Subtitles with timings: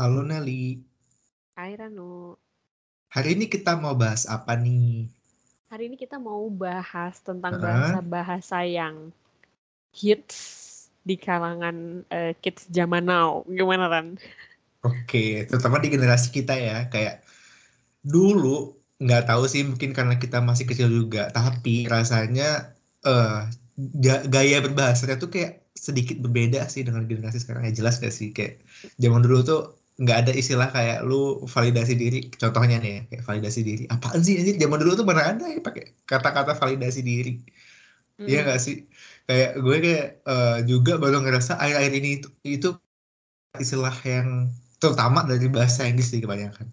[0.00, 0.80] Halo Nelly.
[1.52, 2.32] Hai Ranu.
[3.12, 5.12] Hari ini kita mau bahas apa nih?
[5.68, 9.12] Hari ini kita mau bahas tentang bahasa-bahasa yang
[9.92, 10.40] hits
[11.04, 13.44] di kalangan eh, kids zaman now.
[13.44, 14.16] Gimana Ran?
[14.80, 17.20] Oke, terutama di generasi kita ya, kayak
[18.00, 18.72] dulu
[19.04, 22.72] nggak tahu sih mungkin karena kita masih kecil juga, tapi rasanya
[24.04, 25.50] ga- gaya berbahasanya tuh kayak
[25.86, 27.62] sedikit berbeda sih dengan generasi sekarang.
[27.68, 28.60] Ya jelas gak sih kayak
[29.02, 29.60] zaman dulu tuh
[30.02, 31.14] nggak ada istilah kayak lu
[31.54, 32.18] validasi diri.
[32.40, 33.82] Contohnya nih ya, kayak validasi diri.
[33.94, 34.54] Apaan sih anjir?
[34.62, 37.30] Zaman dulu tuh mana ada ya pakai kata-kata validasi diri.
[38.28, 38.50] Iya Mm-mm.
[38.50, 38.76] gak sih?
[39.26, 42.68] Kayak gue kayak eh, juga baru ngerasa akhir-akhir ini itu, itu
[43.64, 44.28] istilah yang
[44.82, 46.66] terutama dari bahasa Inggris sih kebanyakan.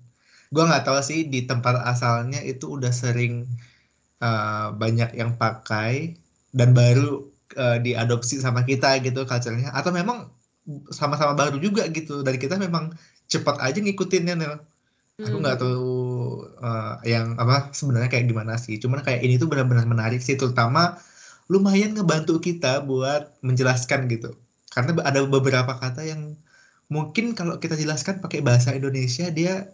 [0.54, 3.34] Gue nggak tahu sih di tempat asalnya itu udah sering
[4.24, 5.94] eh, banyak yang pakai
[6.58, 7.02] dan baru
[7.62, 10.20] eh, diadopsi sama kita gitu culture-nya atau memang
[10.92, 12.92] sama-sama baru juga gitu dari kita memang
[13.32, 14.56] cepat aja ngikutinnya Nel.
[15.18, 15.66] Aku nggak Mm-mm.
[15.66, 15.96] tahu
[16.62, 18.78] eh, yang apa sebenarnya kayak gimana sih.
[18.78, 21.00] Cuman kayak ini tuh benar-benar menarik sih terutama
[21.50, 24.36] lumayan ngebantu kita buat menjelaskan gitu.
[24.70, 26.38] Karena ada beberapa kata yang
[26.94, 29.68] mungkin kalau kita jelaskan pakai bahasa Indonesia dia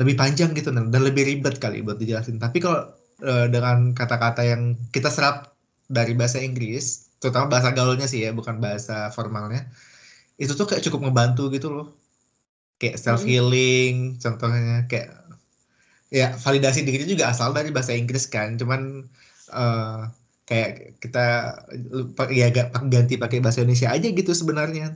[0.00, 2.40] lebih panjang gitu Nel, dan lebih ribet kali buat dijelasin.
[2.40, 2.90] Tapi kalau
[3.22, 5.52] eh, dengan kata-kata yang kita serap
[5.92, 9.68] dari bahasa Inggris, terutama bahasa gaulnya sih ya, bukan bahasa formalnya,
[10.40, 11.86] itu tuh kayak cukup ngebantu gitu loh.
[12.80, 13.28] Kayak self Mm-mm.
[13.28, 15.08] healing, contohnya kayak
[16.12, 19.08] ya validasi diri juga asal dari bahasa Inggris kan cuman
[19.52, 19.98] eh,
[20.48, 21.20] kayak kita
[22.36, 24.92] ya agak ganti pakai bahasa Indonesia aja gitu sebenarnya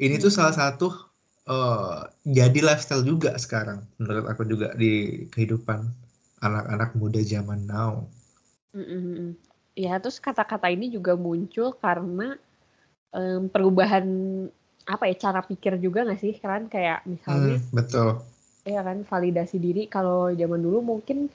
[0.00, 0.86] ini tuh salah satu
[1.48, 5.80] eh, jadi lifestyle juga sekarang menurut aku juga di kehidupan
[6.42, 8.06] anak-anak muda zaman now
[8.76, 9.36] Mm-mm.
[9.76, 12.36] Ya, terus kata-kata ini juga muncul karena
[13.12, 14.04] em, perubahan
[14.82, 16.66] apa ya cara pikir juga nggak sih kan?
[16.66, 18.08] Kayak misalnya hmm, betul.
[18.66, 19.86] Ya kan validasi diri.
[19.86, 21.30] Kalau zaman dulu mungkin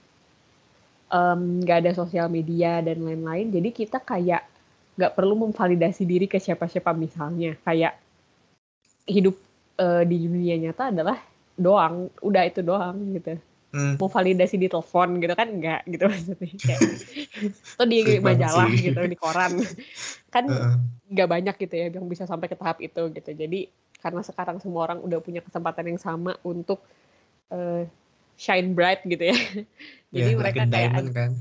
[1.63, 3.47] nggak ada sosial media dan lain-lain.
[3.47, 4.43] Jadi kita kayak
[4.99, 7.55] nggak perlu memvalidasi diri ke siapa-siapa misalnya.
[7.63, 7.95] Kayak
[9.07, 9.39] hidup
[9.79, 11.17] eh, di dunia nyata adalah
[11.55, 12.11] doang.
[12.19, 13.39] Udah itu doang gitu
[13.77, 16.49] Hmm, mau validasi di telepon gitu kan enggak gitu maksudnya.
[16.57, 16.81] Kayak
[17.77, 18.89] atau di majalah sih.
[18.89, 19.61] gitu di koran.
[20.33, 20.73] Kan Heeh.
[21.13, 23.29] nggak banyak gitu ya yang bisa sampai ke tahap itu gitu.
[23.37, 23.69] Jadi
[24.01, 26.81] karena sekarang semua orang udah punya kesempatan yang sama untuk
[27.53, 27.85] eh,
[28.33, 29.37] shine bright gitu ya.
[30.17, 31.31] Jadi ya like mereka kayak diamond kan.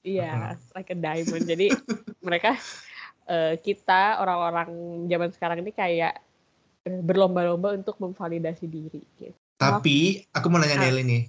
[0.00, 0.32] Iya
[0.72, 1.44] like a diamond.
[1.44, 1.66] Jadi
[2.26, 2.56] mereka
[3.28, 4.70] eh, kita orang-orang
[5.12, 6.16] zaman sekarang ini kayak
[6.88, 9.36] eh, berlomba-lomba untuk memvalidasi diri gitu.
[9.60, 10.90] tapi aku mau nanya Ah.
[10.90, 11.22] Nelly nih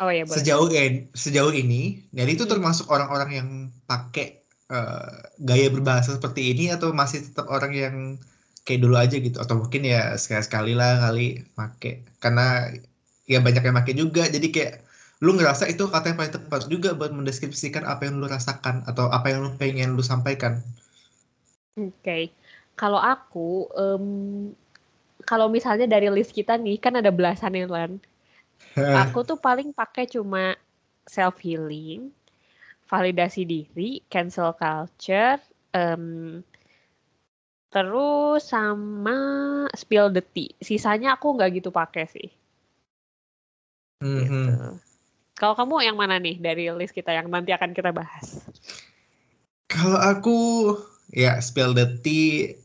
[0.00, 0.36] oh ya boleh.
[0.40, 0.68] Sejauh
[1.12, 3.48] sejauh ini Nelly itu termasuk orang-orang yang
[3.84, 4.40] pakai
[4.72, 5.12] eh,
[5.44, 7.94] gaya berbahasa seperti ini atau masih tetap orang yang
[8.64, 9.36] kayak dulu aja gitu?
[9.38, 12.72] Atau mungkin ya sekali-sekali lah kali make karena
[13.28, 14.26] ya banyak yang make juga.
[14.26, 14.74] Jadi kayak
[15.20, 19.12] lu ngerasa itu kata yang paling tepat juga buat mendeskripsikan apa yang lu rasakan atau
[19.12, 20.64] apa yang lu pengen lu sampaikan.
[21.76, 22.32] Oke,
[22.74, 24.04] kalau aku, em,
[25.28, 28.00] kalau misalnya dari list kita nih, kan ada belasan ya, Lan.
[29.06, 30.54] Aku tuh paling pakai cuma
[31.06, 32.14] self healing,
[32.86, 35.40] validasi diri, cancel culture,
[35.74, 36.40] em,
[37.70, 39.18] terus sama
[39.74, 40.54] spill the tea.
[40.58, 42.30] Sisanya aku nggak gitu pakai sih.
[44.00, 44.32] Gitu.
[44.32, 44.80] Mhm.
[45.36, 48.44] Kalau kamu yang mana nih dari list kita yang nanti akan kita bahas?
[49.72, 50.38] Kalau aku
[51.16, 52.60] ya spill the tea,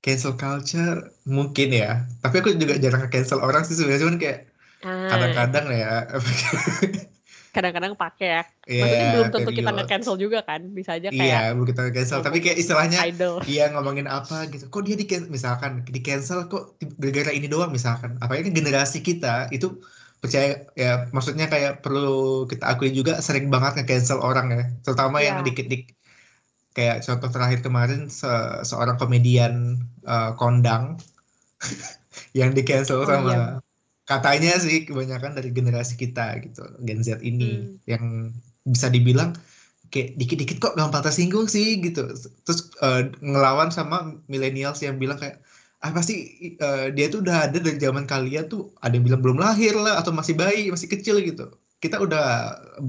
[0.00, 2.08] cancel culture mungkin ya.
[2.24, 4.38] Tapi aku juga jarang cancel orang sih sebenarnya cuman kayak
[4.80, 6.06] kadang-kadang ya.
[7.48, 8.42] kadang-kadang pakai ya.
[8.68, 9.76] ya Maksudnya belum tentu kita period.
[9.82, 12.18] nge-cancel juga kan, bisa aja kayak Iya, bukan kita cancel.
[12.22, 13.42] Tapi kayak istilahnya idol.
[13.44, 14.68] iya ngomongin apa gitu.
[14.68, 18.14] Kok dia di misalkan di cancel kok gara-gara ini doang misalkan.
[18.20, 19.80] Apalagi kan generasi kita itu
[20.18, 24.62] percaya ya maksudnya kayak perlu kita akui juga sering banget nge-cancel orang ya.
[24.84, 25.46] Terutama yang Iya.
[25.50, 25.94] dikit-dikit
[26.70, 30.94] kayak contoh terakhir kemarin se- seorang komedian eh, kondang
[32.38, 33.44] yang di cancel Oh, sama iya.
[34.08, 37.76] Katanya sih kebanyakan dari generasi kita gitu Gen Z ini Hmm.
[37.84, 38.04] yang
[38.64, 39.36] bisa dibilang
[39.92, 42.08] kayak dikit-dikit kok gampang tersinggung sih gitu.
[42.44, 43.96] Terus eh, ngelawan sama
[44.32, 45.40] millennials yang bilang kayak
[45.84, 46.18] apa sih
[46.58, 50.00] eh, dia tuh udah ada dari zaman kalian tuh ada yang bilang belum lahir lah
[50.00, 51.52] atau masih bayi masih kecil gitu.
[51.84, 52.24] Kita udah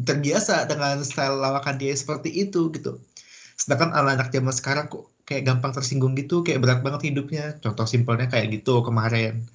[0.07, 2.99] terbiasa dengan style lawakan dia seperti itu gitu.
[3.59, 7.55] Sedangkan anak-anak zaman sekarang kok kayak gampang tersinggung gitu kayak berat banget hidupnya.
[7.63, 9.45] Contoh simpelnya kayak gitu kemarin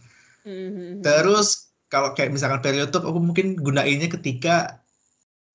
[0.44, 1.00] Mhm.
[1.00, 4.84] terus kalau kayak misalkan periode aku mungkin gunainnya ketika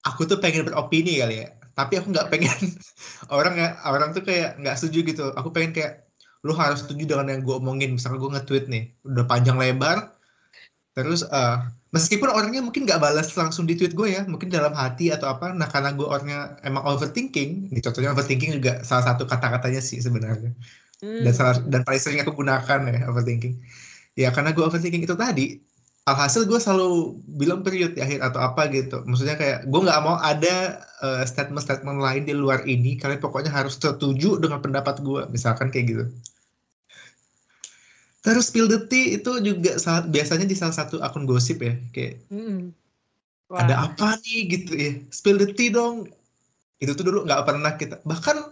[0.04, 2.58] aku tuh pengen beropini kali ya tapi aku nggak pengen
[3.38, 5.94] orang ya orang tuh kayak nggak setuju gitu aku pengen kayak
[6.48, 10.20] lu harus setuju dengan yang gue omongin misalkan gue nge-tweet nih udah panjang lebar
[11.00, 11.64] Terus uh,
[11.96, 15.56] meskipun orangnya mungkin nggak balas langsung di tweet gue ya, mungkin dalam hati atau apa.
[15.56, 20.52] Nah karena gue orangnya emang overthinking, ini contohnya overthinking juga salah satu kata-katanya sih sebenarnya.
[21.00, 21.24] Hmm.
[21.24, 23.56] Dan salah dan paling sering aku gunakan ya overthinking.
[24.20, 25.64] Ya karena gue overthinking itu tadi,
[26.04, 29.00] alhasil gue selalu bilang period di akhir atau apa gitu.
[29.08, 33.00] Maksudnya kayak gue nggak mau ada uh, statement-statement lain di luar ini.
[33.00, 36.06] Kalian pokoknya harus setuju dengan pendapat gue, misalkan kayak gitu.
[38.20, 42.20] Terus spill the tea itu juga saat, biasanya di salah satu akun gosip ya, kayak
[42.28, 42.76] mm.
[43.56, 46.12] ada apa nih gitu ya, spill the tea dong.
[46.84, 48.44] Itu tuh dulu nggak pernah kita, bahkan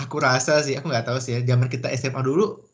[0.00, 2.65] aku rasa sih, aku nggak tahu sih ya, zaman kita SMA dulu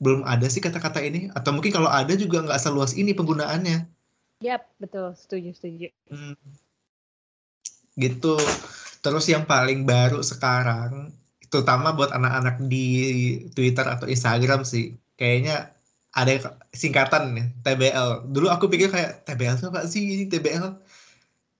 [0.00, 3.84] belum ada sih kata-kata ini, atau mungkin kalau ada juga nggak seluas ini penggunaannya.
[4.40, 5.92] Yap, betul, setuju, setuju.
[6.08, 6.34] Hmm.
[8.00, 8.40] Gitu.
[9.04, 11.12] Terus yang paling baru sekarang,
[11.52, 12.88] terutama buat anak-anak di
[13.52, 15.68] Twitter atau Instagram sih, kayaknya
[16.16, 18.32] ada singkatan nih TBL.
[18.32, 20.80] Dulu aku pikir kayak TBL itu apa sih TBL?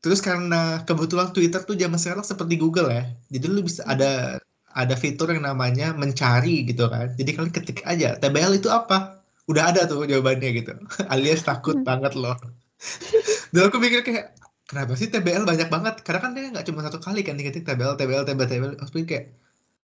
[0.01, 3.05] Terus karena kebetulan Twitter tuh zaman sekarang seperti Google ya.
[3.29, 4.41] Jadi lu bisa ada
[4.75, 7.11] ada fitur yang namanya mencari gitu kan.
[7.19, 9.21] Jadi kalian ketik aja TBL itu apa?
[9.51, 10.73] Udah ada tuh jawabannya gitu.
[11.13, 11.87] Alias takut hmm.
[11.87, 12.39] banget loh.
[13.53, 14.39] Dulu aku pikir kayak
[14.71, 16.01] kenapa sih TBL banyak banget?
[16.07, 18.75] Karena kan dia nggak cuma satu kali kan diketik TBL, TBL, TBL, TBL.
[18.79, 19.35] Aku kayak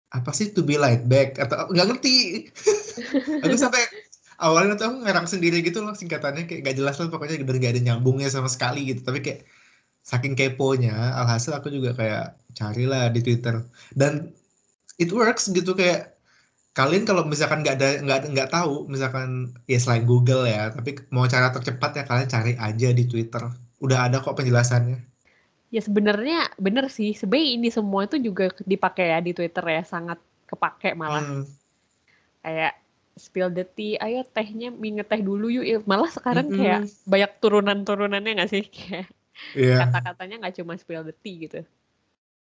[0.10, 2.50] apa sih to be light back atau nggak ngerti
[3.46, 3.86] aku sampai
[4.42, 7.74] awalnya tuh aku ngerang sendiri gitu loh singkatannya kayak gak jelas lah pokoknya dan gak
[7.78, 9.46] ada nyambungnya sama sekali gitu tapi kayak
[10.02, 13.62] saking keponya alhasil aku juga kayak carilah di Twitter
[13.94, 14.34] dan
[15.00, 16.20] it works gitu kayak
[16.78, 21.26] kalian kalau misalkan nggak ada nggak nggak tahu misalkan ya selain Google ya tapi mau
[21.26, 23.42] cara tercepat ya kalian cari aja di Twitter
[23.80, 25.10] udah ada kok penjelasannya
[25.70, 27.14] Ya sebenarnya bener sih.
[27.14, 30.18] Sebenarnya ini semua itu juga dipakai ya di Twitter ya, sangat
[30.50, 31.22] kepake malah.
[31.22, 31.46] Hmm.
[32.42, 32.74] Kayak
[33.14, 35.86] spill the tea, ayo tehnya minget teh dulu yuk.
[35.86, 36.62] Malah sekarang mm -hmm.
[36.66, 38.66] kayak banyak turunan-turunannya nggak sih?
[38.74, 39.08] Kayak
[39.56, 39.88] yeah.
[39.88, 41.62] kata-katanya nggak cuma spill the tea gitu.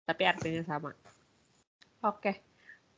[0.07, 0.95] Tapi artinya sama.
[2.03, 2.19] Oke.
[2.19, 2.35] Okay.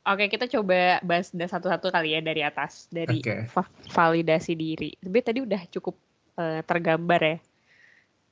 [0.01, 3.45] Oke, kita coba bahas satu-satu kali ya dari atas, dari okay.
[3.93, 4.97] validasi diri.
[4.97, 5.93] Tapi tadi udah cukup
[6.41, 7.37] uh, tergambar ya.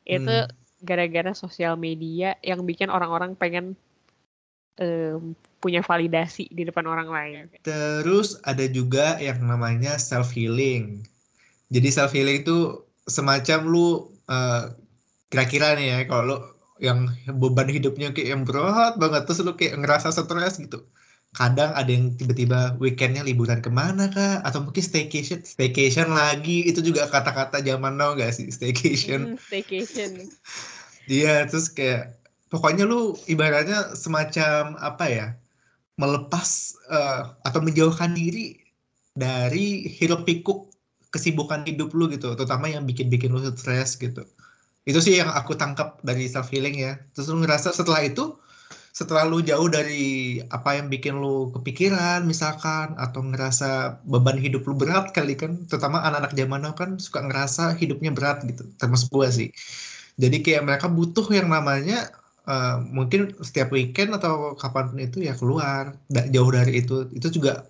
[0.09, 3.75] Itu hmm gara-gara sosial media yang bikin orang-orang pengen
[4.79, 7.51] um, punya validasi di depan orang lain.
[7.67, 11.03] Terus ada juga yang namanya self healing.
[11.67, 13.87] Jadi self healing itu semacam lu
[14.31, 14.71] uh,
[15.27, 16.37] kira-kira nih ya kalau lu
[16.79, 20.83] yang beban hidupnya kayak yang berat banget terus lu kayak ngerasa stres gitu.
[21.37, 24.41] Kadang ada yang tiba-tiba weekendnya liburan ke mana kak?
[24.41, 29.35] Atau mungkin staycation, staycation lagi itu juga kata-kata zaman now gak sih staycation?
[29.35, 30.11] Mm, staycation.
[31.09, 32.21] Iya, terus kayak
[32.53, 35.27] pokoknya lu ibaratnya semacam apa ya?
[35.99, 38.55] melepas uh, atau menjauhkan diri
[39.11, 40.71] dari hiruk pikuk
[41.11, 44.23] kesibukan hidup lu gitu, terutama yang bikin-bikin lu stres gitu.
[44.89, 46.97] Itu sih yang aku tangkap dari self healing ya.
[47.13, 48.33] Terus lu ngerasa setelah itu
[48.89, 54.75] setelah lu jauh dari apa yang bikin lu kepikiran misalkan atau ngerasa beban hidup lu
[54.75, 59.29] berat kali kan terutama anak-anak zaman now kan suka ngerasa hidupnya berat gitu termasuk gua
[59.29, 59.53] sih
[60.17, 62.11] jadi kayak mereka butuh yang namanya
[62.49, 67.69] uh, mungkin setiap weekend atau kapan itu ya keluar jauh dari itu itu juga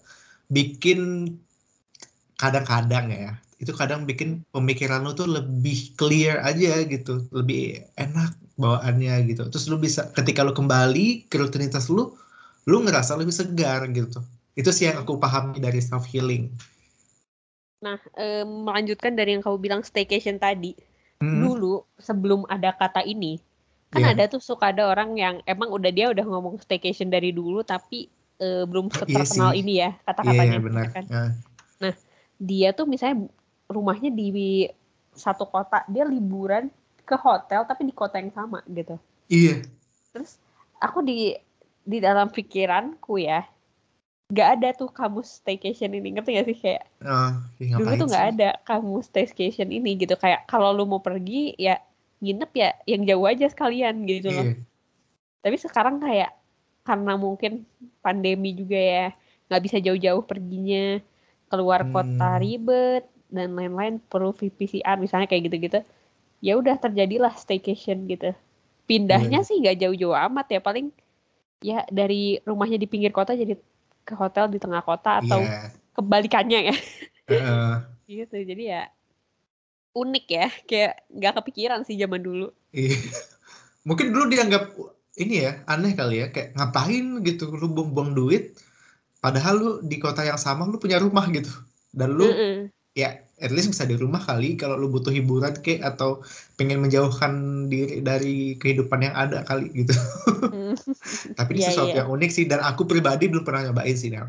[0.50, 1.30] bikin
[2.40, 9.28] kadang-kadang ya itu kadang bikin pemikiran lu tuh lebih clear aja gitu lebih enak bawaannya
[9.28, 12.16] gitu terus lu bisa ketika lu kembali ke rutinitas lu
[12.64, 14.24] lu ngerasa lebih segar gitu
[14.56, 16.48] itu sih yang aku pahami dari self healing
[17.84, 20.76] nah eh, melanjutkan dari yang kamu bilang staycation tadi
[21.20, 21.40] hmm.
[21.44, 23.44] dulu sebelum ada kata ini
[23.90, 24.14] kan yeah.
[24.14, 28.06] ada tuh suka ada orang yang emang udah dia udah ngomong staycation dari dulu tapi
[28.38, 30.86] uh, belum iya terkenal yeah, ini ya kata-katanya yeah, yeah, benar.
[30.94, 31.06] Kan?
[31.10, 31.30] Yeah.
[31.82, 31.94] nah
[32.38, 33.28] dia tuh misalnya
[33.70, 34.66] rumahnya di
[35.14, 36.74] satu kota dia liburan
[37.06, 38.98] ke hotel tapi di kota yang sama gitu.
[39.30, 39.66] Iya.
[40.14, 40.42] Terus
[40.82, 41.38] aku di
[41.86, 43.46] di dalam pikiranku ya
[44.30, 46.58] nggak ada tuh kamus staycation ini ngerti gak sih?
[46.58, 50.14] Kayak uh, dulu tuh nggak ada kamus staycation ini gitu.
[50.18, 51.82] Kayak kalau lu mau pergi ya
[52.22, 54.46] nginep ya yang jauh aja sekalian gitu loh.
[54.54, 54.68] Yeah.
[55.40, 56.36] tapi sekarang kayak
[56.84, 57.64] karena mungkin
[58.04, 59.06] pandemi juga ya
[59.48, 61.00] nggak bisa jauh-jauh perginya
[61.48, 61.92] keluar hmm.
[61.96, 65.80] kota ribet dan lain-lain perlu PCR misalnya kayak gitu-gitu
[66.42, 68.34] ya udah terjadilah staycation gitu
[68.90, 69.48] pindahnya yeah.
[69.48, 70.90] sih nggak jauh-jauh amat ya paling
[71.62, 73.54] ya dari rumahnya di pinggir kota jadi
[74.10, 75.70] ke hotel di tengah kota atau yeah.
[75.94, 76.76] kebalikannya ya.
[77.30, 77.78] Uh.
[78.10, 78.42] gitu.
[78.42, 78.90] Jadi ya
[79.94, 82.50] unik ya, kayak nggak kepikiran sih zaman dulu.
[82.74, 82.98] Iya.
[83.86, 84.74] Mungkin dulu dianggap
[85.22, 88.56] ini ya aneh kali ya, kayak ngapain gitu lu buang-buang duit,
[89.20, 91.52] padahal lu di kota yang sama lu punya rumah gitu,
[91.92, 92.58] dan lu mm -mm.
[93.00, 96.20] Ya at least bisa di rumah kali kalau lu butuh hiburan kayak atau
[96.60, 99.96] pengen menjauhkan diri dari kehidupan yang ada kali gitu.
[100.44, 100.76] Hmm.
[101.40, 102.00] Tapi ini yeah, sesuatu yeah.
[102.04, 104.28] yang unik sih dan aku pribadi belum pernah nyobain sih Nel.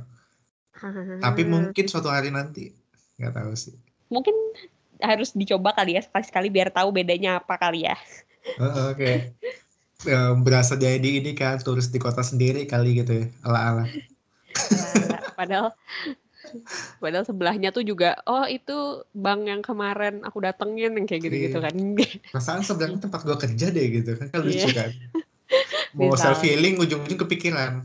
[1.20, 2.72] Tapi mungkin suatu hari nanti
[3.20, 3.74] nggak tahu sih.
[4.08, 4.32] Mungkin
[5.02, 7.96] harus dicoba kali ya sekali-sekali biar tahu bedanya apa kali ya.
[8.88, 8.96] Oke.
[8.96, 9.16] Okay.
[10.40, 13.84] berasa jadi ini kan turis di kota sendiri kali gitu ya ala-ala.
[15.36, 15.76] Padahal
[17.02, 21.66] Padahal sebelahnya tuh juga, oh itu bank yang kemarin aku datengin yang kayak gitu-gitu iya.
[21.68, 21.74] kan.
[22.34, 24.86] Perasaan sebelahnya tempat gua kerja deh gitu kan, kan lucu iya.
[24.86, 24.90] kan.
[25.98, 27.82] Mau self healing ujung-ujung kepikiran.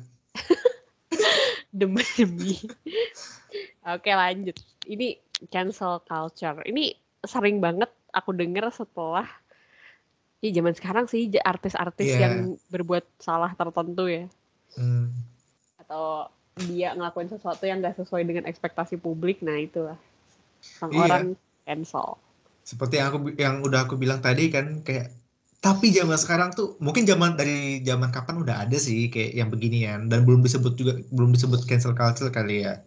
[1.80, 2.62] Demi-demi.
[3.86, 4.58] Oke lanjut.
[4.86, 5.18] Ini
[5.50, 6.62] cancel culture.
[6.66, 6.94] Ini
[7.26, 9.26] sering banget aku denger setelah
[10.46, 12.22] ya zaman sekarang sih artis-artis yeah.
[12.30, 12.36] yang
[12.70, 14.26] berbuat salah tertentu ya.
[14.78, 15.10] Hmm.
[15.82, 20.00] Atau dia ngelakuin sesuatu yang gak sesuai dengan ekspektasi publik nah itulah.
[20.64, 21.04] Sang iya.
[21.04, 21.26] orang
[21.68, 22.16] cancel.
[22.64, 25.12] Seperti yang aku yang udah aku bilang tadi kan kayak
[25.60, 30.08] tapi zaman sekarang tuh mungkin zaman dari zaman kapan udah ada sih kayak yang beginian.
[30.08, 32.80] Dan belum disebut juga belum disebut cancel culture kali ya.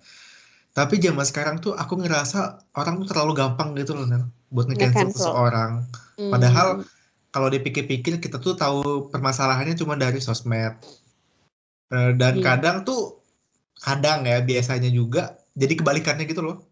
[0.72, 5.10] Tapi zaman sekarang tuh aku ngerasa orang tuh terlalu gampang gitu loh Nel, buat nge-cancel
[5.10, 5.84] seseorang.
[6.18, 6.34] Hmm.
[6.34, 6.82] padahal
[7.30, 10.74] kalau dipikir-pikir kita tuh tahu permasalahannya cuma dari sosmed.
[11.88, 12.44] Eh, dan iya.
[12.44, 13.17] kadang tuh
[13.82, 15.38] kadang ya biasanya juga.
[15.58, 16.68] Jadi kebalikannya gitu loh.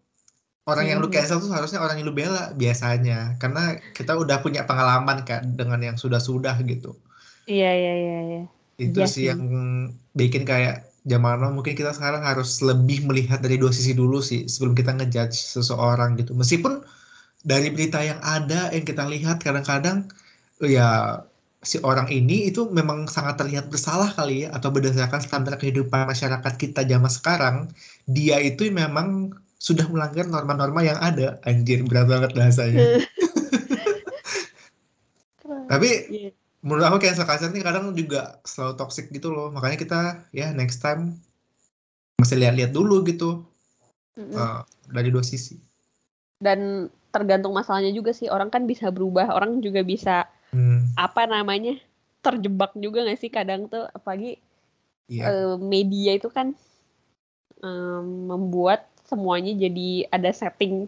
[0.67, 1.15] Orang yang lu hmm.
[1.15, 3.39] cancel tuh harusnya orang yang lu bela biasanya.
[3.39, 6.95] Karena kita udah punya pengalaman kan dengan yang sudah-sudah gitu.
[7.47, 8.43] Iya iya iya, iya.
[8.77, 9.25] itu iya sih.
[9.31, 9.41] yang
[10.13, 14.43] bikin kayak zaman now mungkin kita sekarang harus lebih melihat dari dua sisi dulu sih
[14.45, 16.35] sebelum kita ngejudge seseorang gitu.
[16.35, 16.83] Meskipun
[17.47, 20.11] dari berita yang ada yang kita lihat kadang-kadang
[20.59, 21.23] ya
[21.65, 26.53] si orang ini itu memang sangat terlihat bersalah kali ya atau berdasarkan standar kehidupan masyarakat
[26.53, 27.55] kita zaman sekarang
[28.05, 31.41] dia itu memang sudah melanggar norma-norma yang ada.
[31.49, 33.01] Anjir berat banget bahasanya.
[35.71, 36.31] Tapi yeah.
[36.61, 39.49] menurut aku cancel culture ini kadang juga selalu toxic gitu loh.
[39.49, 39.99] Makanya kita
[40.29, 41.17] ya next time
[42.21, 43.45] masih lihat-lihat dulu gitu
[44.17, 44.37] mm -hmm.
[44.37, 44.61] uh,
[44.93, 45.57] dari dua sisi.
[46.37, 48.29] Dan tergantung masalahnya juga sih.
[48.29, 50.93] Orang kan bisa berubah orang juga bisa hmm.
[50.95, 51.79] apa namanya
[52.21, 54.39] terjebak juga gak sih kadang tuh apalagi
[55.07, 55.27] yeah.
[55.27, 55.55] Iya.
[55.55, 56.51] uh, media itu kan
[57.63, 60.87] um, membuat semuanya jadi ada setting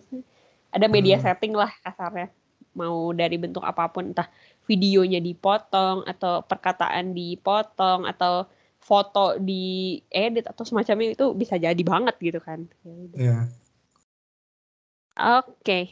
[0.75, 1.23] ada media hmm.
[1.23, 2.29] setting lah kasarnya
[2.77, 4.29] mau dari bentuk apa pun entah
[4.69, 8.45] videonya dipotong atau perkataan dipotong atau
[8.79, 12.63] foto di edit atau semacamnya itu bisa jadi banget gitu kan.
[13.17, 13.51] Yeah.
[15.19, 15.51] Oke.
[15.61, 15.83] Okay.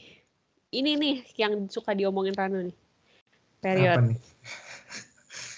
[0.71, 2.77] Ini nih yang suka diomongin Rano nih.
[3.65, 4.17] Period.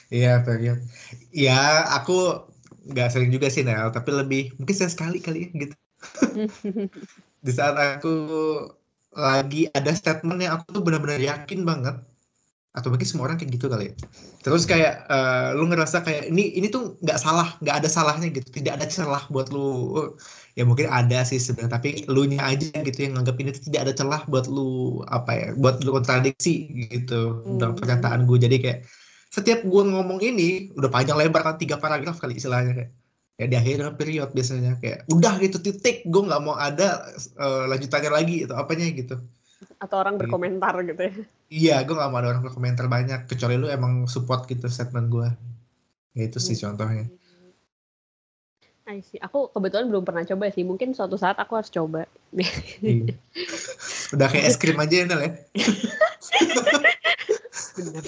[0.09, 0.81] Iya, period.
[1.29, 2.47] Ya, aku
[2.89, 3.93] nggak sering juga sih, Nel.
[3.93, 5.75] Tapi lebih, mungkin saya sekali kali ya, gitu.
[7.45, 8.13] Di saat aku
[9.13, 11.97] lagi ada statement yang aku tuh benar-benar yakin banget
[12.69, 13.93] atau mungkin semua orang kayak gitu kali ya.
[14.45, 18.45] Terus kayak uh, lu ngerasa kayak ini ini tuh nggak salah, nggak ada salahnya gitu,
[18.53, 19.97] tidak ada celah buat lu.
[20.53, 23.81] Ya mungkin ada sih sebenarnya, tapi lu nya aja gitu yang nganggap ini tuh tidak
[23.89, 27.57] ada celah buat lu apa ya, buat lu kontradiksi gitu hmm.
[27.57, 28.37] dalam pernyataan gue.
[28.37, 28.79] Jadi kayak
[29.29, 32.91] setiap gue ngomong ini udah panjang lebar kan tiga paragraf kali istilahnya kayak
[33.39, 37.07] ya di akhir period biasanya kayak udah gitu titik gue nggak mau ada
[37.39, 39.15] uh, lanjutannya lagi atau apanya gitu
[39.79, 41.13] atau orang berkomentar gitu ya
[41.49, 45.27] iya gue gak mau ada orang berkomentar banyak kecuali lu emang support gitu statement gue
[46.17, 46.63] ya itu sih hmm.
[46.63, 47.05] contohnya
[48.89, 49.21] I see.
[49.21, 50.65] Aku kebetulan belum pernah coba sih.
[50.65, 52.09] Mungkin suatu saat aku harus coba.
[52.33, 53.13] Iya.
[54.17, 55.31] Udah kayak es krim aja Nel ya?
[57.77, 58.05] Bener.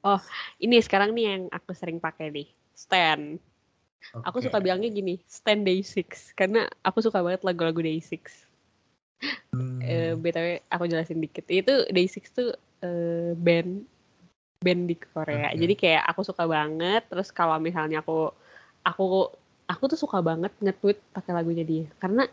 [0.00, 0.20] Oh,
[0.64, 2.48] ini sekarang nih yang aku sering pakai nih.
[2.72, 3.36] Stand.
[4.00, 4.24] Okay.
[4.32, 6.32] Aku suka bilangnya gini, stand day six.
[6.32, 8.48] Karena aku suka banget lagu-lagu day six.
[9.54, 9.78] Hmm.
[9.78, 11.46] Uh, btw aku jelasin dikit.
[11.46, 12.50] Itu Day Six tuh
[12.82, 13.86] uh, band
[14.62, 15.50] band di Korea.
[15.50, 15.58] Okay.
[15.58, 17.06] Jadi kayak aku suka banget.
[17.10, 18.30] Terus kalau misalnya aku
[18.82, 19.30] aku
[19.66, 21.86] aku tuh suka banget nge-tweet pakai lagunya dia.
[21.98, 22.26] Karena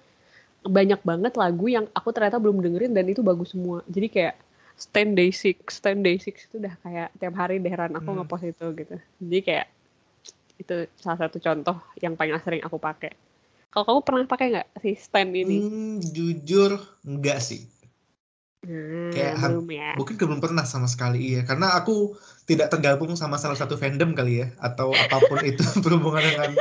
[0.60, 3.86] banyak banget lagu yang aku ternyata belum dengerin dan itu bagus semua.
[3.88, 4.36] Jadi kayak
[4.80, 8.18] Stand Day Six, Stand Day Six itu udah kayak tiap hari deh Ran aku hmm.
[8.24, 8.96] ngepost itu gitu.
[9.20, 9.68] Jadi kayak
[10.60, 13.16] itu salah satu contoh yang paling sering aku pakai.
[13.70, 15.58] Kalau kamu pernah pakai nggak si stand ini?
[15.62, 17.70] Hmm, jujur enggak sih.
[18.60, 19.96] Hmm, kayak belum ya.
[19.96, 22.12] mungkin belum pernah sama sekali iya karena aku
[22.44, 26.52] tidak tergabung sama salah satu fandom kali ya atau apa pun itu berhubungan dengan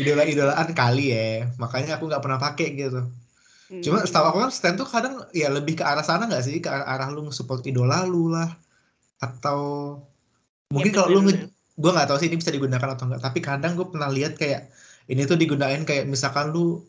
[0.00, 3.04] idola-idolaan kali ya makanya aku nggak pernah pakai gitu
[3.68, 3.84] hmm.
[3.84, 6.72] cuma setahu aku kan stand tuh kadang ya lebih ke arah sana nggak sih ke
[6.72, 8.56] arah, arah lu support idola lu lah
[9.20, 9.60] atau
[10.72, 11.36] mungkin ya, kalau lu
[11.76, 14.72] gue nggak tahu sih ini bisa digunakan atau enggak tapi kadang gue pernah lihat kayak
[15.06, 16.82] ini tuh digunain kayak misalkan lu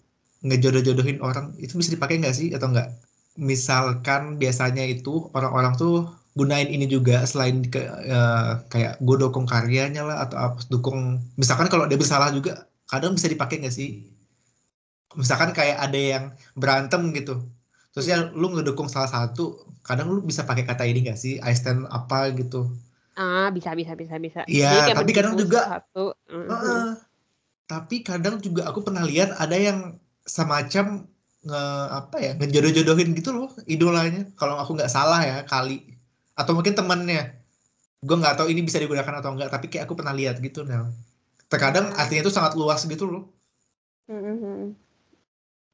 [0.45, 2.93] ngejodoh-jodohin orang itu bisa dipakai nggak sih atau enggak
[3.38, 10.05] misalkan biasanya itu orang-orang tuh gunain ini juga selain ke uh, kayak gue dukung karyanya
[10.05, 14.05] lah atau apa dukung misalkan kalau dia bersalah juga kadang bisa dipakai nggak sih?
[15.17, 17.41] Misalkan kayak ada yang berantem gitu
[17.97, 21.41] terus ya lu ngedukung salah satu kadang lu bisa pakai kata ini gak sih?
[21.41, 22.69] I stand apa gitu.
[23.17, 24.45] Ah bisa bisa bisa bisa.
[24.45, 26.13] Iya tapi kadang juga satu.
[26.29, 26.88] Uh, uh,
[27.67, 31.03] tapi kadang juga aku pernah lihat ada yang semacam
[31.47, 34.27] nge apa ya ngejodoh-jodohin gitu loh idolanya.
[34.39, 35.83] Kalau aku nggak salah ya kali.
[36.33, 37.36] Atau mungkin temannya
[38.01, 40.95] gue nggak tahu ini bisa digunakan atau enggak tapi kayak aku pernah lihat gitu Nel.
[41.51, 43.24] Terkadang artinya itu sangat luas gitu loh.
[44.07, 44.59] Mm-hmm.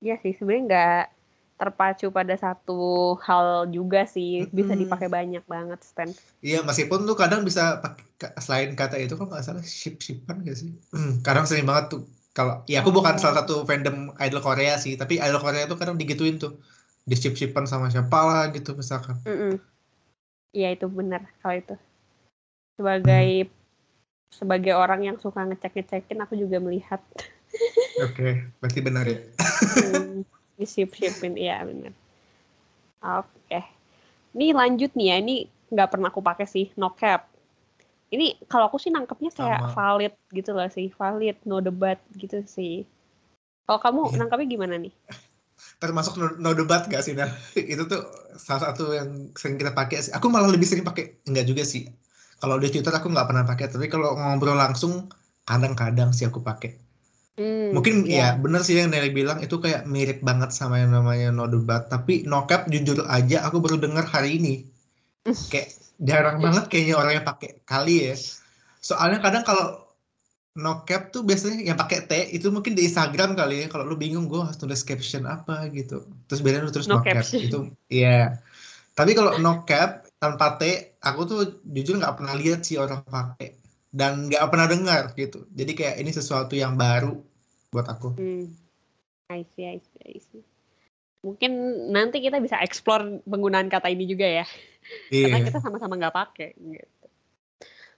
[0.01, 1.05] Iya sih sebenarnya nggak
[1.55, 7.45] terpacu pada satu hal juga sih bisa dipakai banyak banget stand iya meskipun tuh kadang
[7.45, 10.73] bisa pakai selain kata itu kan nggak salah ship shipan gak sih
[11.21, 15.21] kadang sering banget tuh kalau ya aku bukan salah satu fandom idol Korea sih tapi
[15.21, 16.57] idol Korea tuh kadang digituin tuh
[17.05, 19.55] di ship shipan sama siapa lah gitu misalkan mm -mm.
[20.53, 21.75] Iya itu benar kalau itu.
[22.77, 23.51] Sebagai hmm.
[24.29, 27.01] sebagai orang yang suka ngecek ngecekin aku juga melihat.
[28.01, 29.17] Oke, okay, berarti benar ya.
[29.81, 30.21] hmm,
[30.61, 31.93] sip sipin iya benar.
[33.03, 33.63] Oke, okay.
[34.37, 35.15] ini lanjut nih ya.
[35.19, 35.35] Ini
[35.73, 37.27] nggak pernah aku pakai sih, no cap.
[38.13, 39.73] Ini kalau aku sih nangkepnya kayak Sama.
[39.73, 42.85] valid gitu lah sih, valid, no debat gitu sih.
[43.65, 44.17] Kalau kamu yeah.
[44.21, 44.93] nangkepnya gimana nih?
[45.79, 47.27] termasuk no, no debat gak sih nah
[47.73, 48.01] itu tuh
[48.39, 51.87] salah satu yang sering kita pakai sih aku malah lebih sering pakai enggak juga sih
[52.39, 55.07] kalau di Twitter aku nggak pernah pakai tapi kalau ngobrol langsung
[55.47, 56.75] kadang-kadang sih aku pakai
[57.39, 58.37] hmm, mungkin yeah.
[58.37, 61.89] ya bener sih yang Nelly bilang itu kayak mirip banget sama yang namanya no debat
[61.89, 64.55] tapi no cap jujur aja aku baru dengar hari ini.
[65.51, 65.71] Kayak
[66.03, 68.15] jarang banget kayaknya orang yang pakai kali ya.
[68.83, 69.87] Soalnya kadang kalau
[70.59, 73.67] no cap tuh biasanya yang pakai T itu mungkin di Instagram kali ya.
[73.71, 76.03] Kalau lu bingung gue harus tulis caption apa gitu.
[76.27, 78.03] Terus biasanya lu terus no, no cap itu iya.
[78.03, 78.27] Yeah.
[78.99, 83.62] tapi kalau no cap tanpa T aku tuh jujur nggak pernah lihat sih orang pakai
[83.93, 87.21] dan nggak pernah dengar gitu jadi kayak ini sesuatu yang baru
[87.69, 88.49] buat aku hmm.
[89.29, 90.43] I see, I see, I see.
[91.23, 91.51] mungkin
[91.93, 94.45] nanti kita bisa explore penggunaan kata ini juga ya
[95.13, 95.29] yeah.
[95.29, 97.03] karena kita sama-sama nggak pakai gitu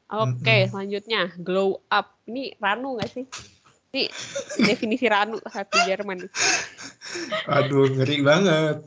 [0.05, 0.69] Oke, okay, mm -hmm.
[0.69, 2.21] selanjutnya glow up.
[2.29, 3.25] Ini Ranu nggak sih?
[3.89, 4.05] Ini
[4.69, 6.29] definisi Ranu satu Jerman.
[7.49, 8.85] Aduh, ngeri banget.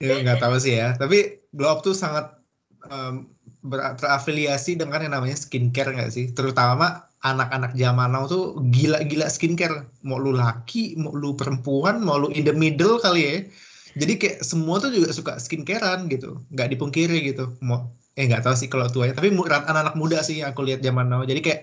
[0.00, 0.96] Ya nggak tahu sih ya.
[0.96, 2.40] Tapi glow up tuh sangat
[2.88, 3.33] um,
[3.70, 6.30] terafiliasi dengan yang namanya skincare nggak sih?
[6.36, 9.88] Terutama anak-anak zaman now tuh gila-gila skincare.
[10.04, 13.36] Mau lu laki, mau lu perempuan, mau lu in the middle kali ya.
[13.94, 16.38] Jadi kayak semua tuh juga suka skincarean gitu.
[16.52, 17.56] Nggak dipungkiri gitu.
[17.64, 21.10] Mau eh nggak tahu sih kalau tuanya tapi anak-anak muda sih yang aku lihat zaman
[21.10, 21.60] now jadi kayak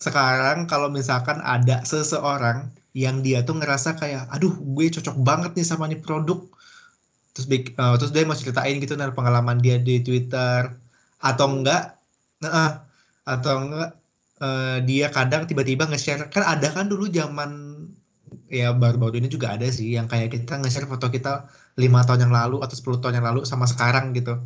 [0.00, 5.66] sekarang kalau misalkan ada seseorang yang dia tuh ngerasa kayak aduh gue cocok banget nih
[5.68, 6.40] sama nih produk
[7.36, 10.72] terus uh, terus dia mau ceritain gitu dari pengalaman dia di Twitter
[11.22, 11.96] atau enggak
[12.42, 12.84] nah,
[13.22, 13.90] atau enggak
[14.42, 17.78] uh, dia kadang tiba-tiba nge-share kan ada kan dulu zaman
[18.50, 21.46] ya baru-baru ini juga ada sih yang kayak kita nge-share foto kita
[21.78, 24.36] lima tahun yang lalu atau 10 tahun yang lalu sama sekarang gitu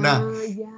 [0.00, 0.72] Nah, ah, iya.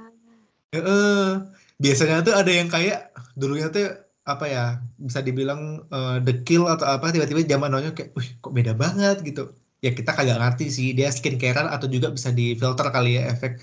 [0.75, 1.31] eh,
[1.79, 3.87] biasanya tuh ada yang kayak dulunya tuh
[4.23, 4.63] apa ya
[4.95, 9.19] bisa dibilang uh, the kill atau apa tiba-tiba zaman now kayak, wih kok beda banget
[9.23, 9.51] gitu.
[9.83, 13.59] Ya kita kagak ngerti sih dia skincarean atau juga bisa di filter kali ya efek.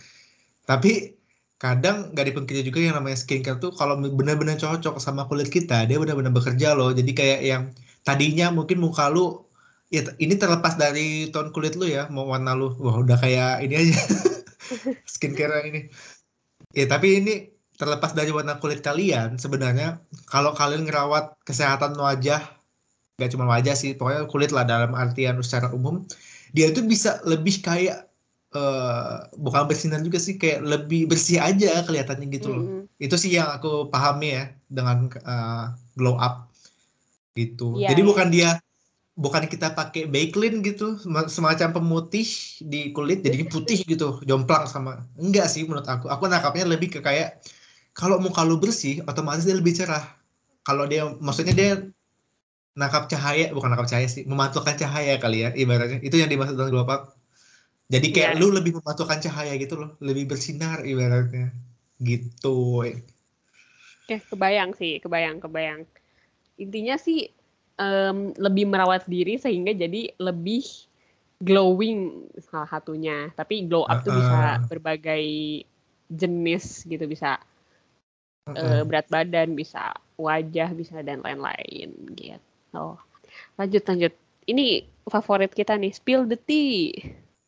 [0.69, 1.17] Tapi
[1.61, 6.01] kadang nggak dipungkiri juga yang namanya skincare tuh kalau benar-benar cocok sama kulit kita dia
[6.01, 6.91] benar-benar bekerja loh.
[6.97, 7.63] Jadi kayak yang
[8.01, 9.45] tadinya mungkin muka lu
[9.93, 13.75] ya ini terlepas dari tone kulit lu ya mau warna lu wah udah kayak ini
[13.77, 13.99] aja
[15.13, 15.93] skincare ini.
[16.73, 17.35] Ya tapi ini
[17.81, 22.45] terlepas dari warna kulit kalian, sebenarnya kalau kalian ngerawat kesehatan wajah,
[23.17, 26.05] gak cuma wajah sih, pokoknya kulit lah dalam artian secara umum,
[26.53, 28.10] dia itu bisa lebih kayak
[28.55, 32.65] uh, bukan bersinar juga sih, kayak lebih bersih aja kelihatannya gitu loh.
[32.65, 33.05] Mm -hmm.
[33.05, 36.51] Itu sih yang aku pahami ya dengan uh, glow up
[37.35, 37.79] gitu.
[37.79, 38.09] Yeah, Jadi yeah.
[38.09, 38.51] bukan dia
[39.21, 40.97] bukan kita pakai Baiklin gitu
[41.29, 42.25] semacam pemutih
[42.65, 47.05] di kulit jadi putih gitu jomplang sama enggak sih menurut aku aku nangkapnya lebih ke
[47.05, 47.37] kayak
[47.93, 50.09] kalau muka lu bersih otomatis dia lebih cerah
[50.65, 51.71] kalau dia maksudnya dia
[52.79, 56.73] nangkap cahaya bukan nangkap cahaya sih memantulkan cahaya kali ya ibaratnya itu yang dimaksud dengan
[56.73, 57.13] glow up
[57.91, 58.41] jadi kayak yeah.
[58.41, 61.51] lu lebih memantulkan cahaya gitu loh lebih bersinar ibaratnya
[62.01, 62.87] gitu
[64.11, 65.87] Oke, kebayang sih, kebayang, kebayang.
[66.59, 67.31] Intinya sih
[67.79, 70.67] um, lebih merawat diri sehingga jadi lebih
[71.39, 73.31] glowing salah satunya.
[73.39, 75.23] Tapi glow up uh, tuh bisa berbagai
[76.11, 77.39] jenis gitu, bisa
[78.51, 82.43] uh, uh, berat badan, bisa wajah, bisa dan lain-lain gitu.
[82.75, 82.99] Oh.
[83.63, 84.13] Lanjut lanjut.
[84.43, 86.99] Ini favorit kita nih, spill the tea.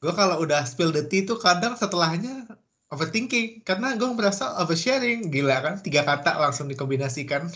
[0.03, 2.51] Gue kalau udah spill the tea tuh kadang setelahnya
[2.93, 5.31] overthinking karena gue merasa oversharing.
[5.31, 7.49] Gila kan tiga kata langsung dikombinasikan.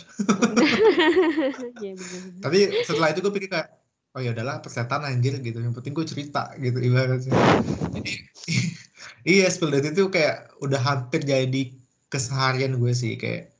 [1.77, 1.93] Iya,
[2.41, 3.69] tapi setelah itu gue pikir kayak
[4.17, 5.61] oh ya udahlah persetan anjir gitu.
[5.61, 7.37] Yang penting gue cerita gitu ibaratnya.
[7.93, 8.11] Jadi
[9.37, 11.69] iya spill the tea tuh kayak udah hampir jadi
[12.09, 13.51] keseharian gue sih kayak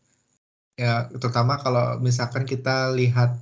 [0.77, 3.37] ya terutama kalau misalkan kita lihat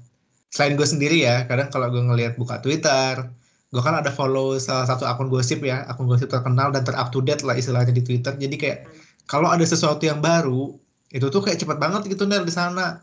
[0.50, 3.28] selain gue sendiri ya kadang kalau gue ngelihat buka Twitter
[3.74, 7.10] gue kan ada follow salah satu akun gosip ya akun gosip terkenal dan ter up
[7.10, 8.34] to date lah istilahnya di Twitter.
[8.38, 8.80] Jadi kayak
[9.26, 10.74] kalau ada sesuatu yang baru
[11.12, 13.02] itu tuh kayak cepet banget gitu Nel di sana.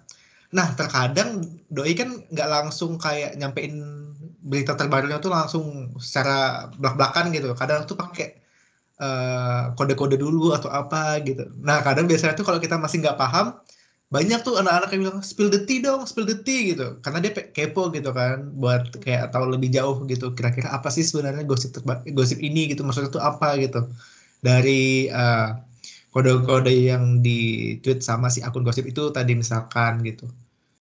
[0.53, 3.75] Nah terkadang doi kan nggak langsung kayak nyampein
[4.42, 7.55] berita terbarunya tuh langsung secara belak-belakan gitu.
[7.59, 8.29] Kadang tuh pakai
[9.03, 11.48] eh, kode-kode dulu atau apa gitu.
[11.62, 13.59] Nah kadang biasanya tuh kalau kita masih nggak paham
[14.12, 17.01] banyak tuh anak-anak yang bilang spill the tea dong, spill the tea gitu.
[17.05, 20.27] Karena dia kepo gitu kan, buat kayak tahu lebih jauh gitu.
[20.37, 21.72] Kira-kira apa sih sebenarnya gosip
[22.12, 23.88] gosip ini gitu, maksudnya tuh apa gitu.
[24.44, 25.48] Dari eh,
[26.12, 27.38] kode-kode yang di
[27.81, 30.29] tweet sama si akun gosip itu tadi misalkan gitu.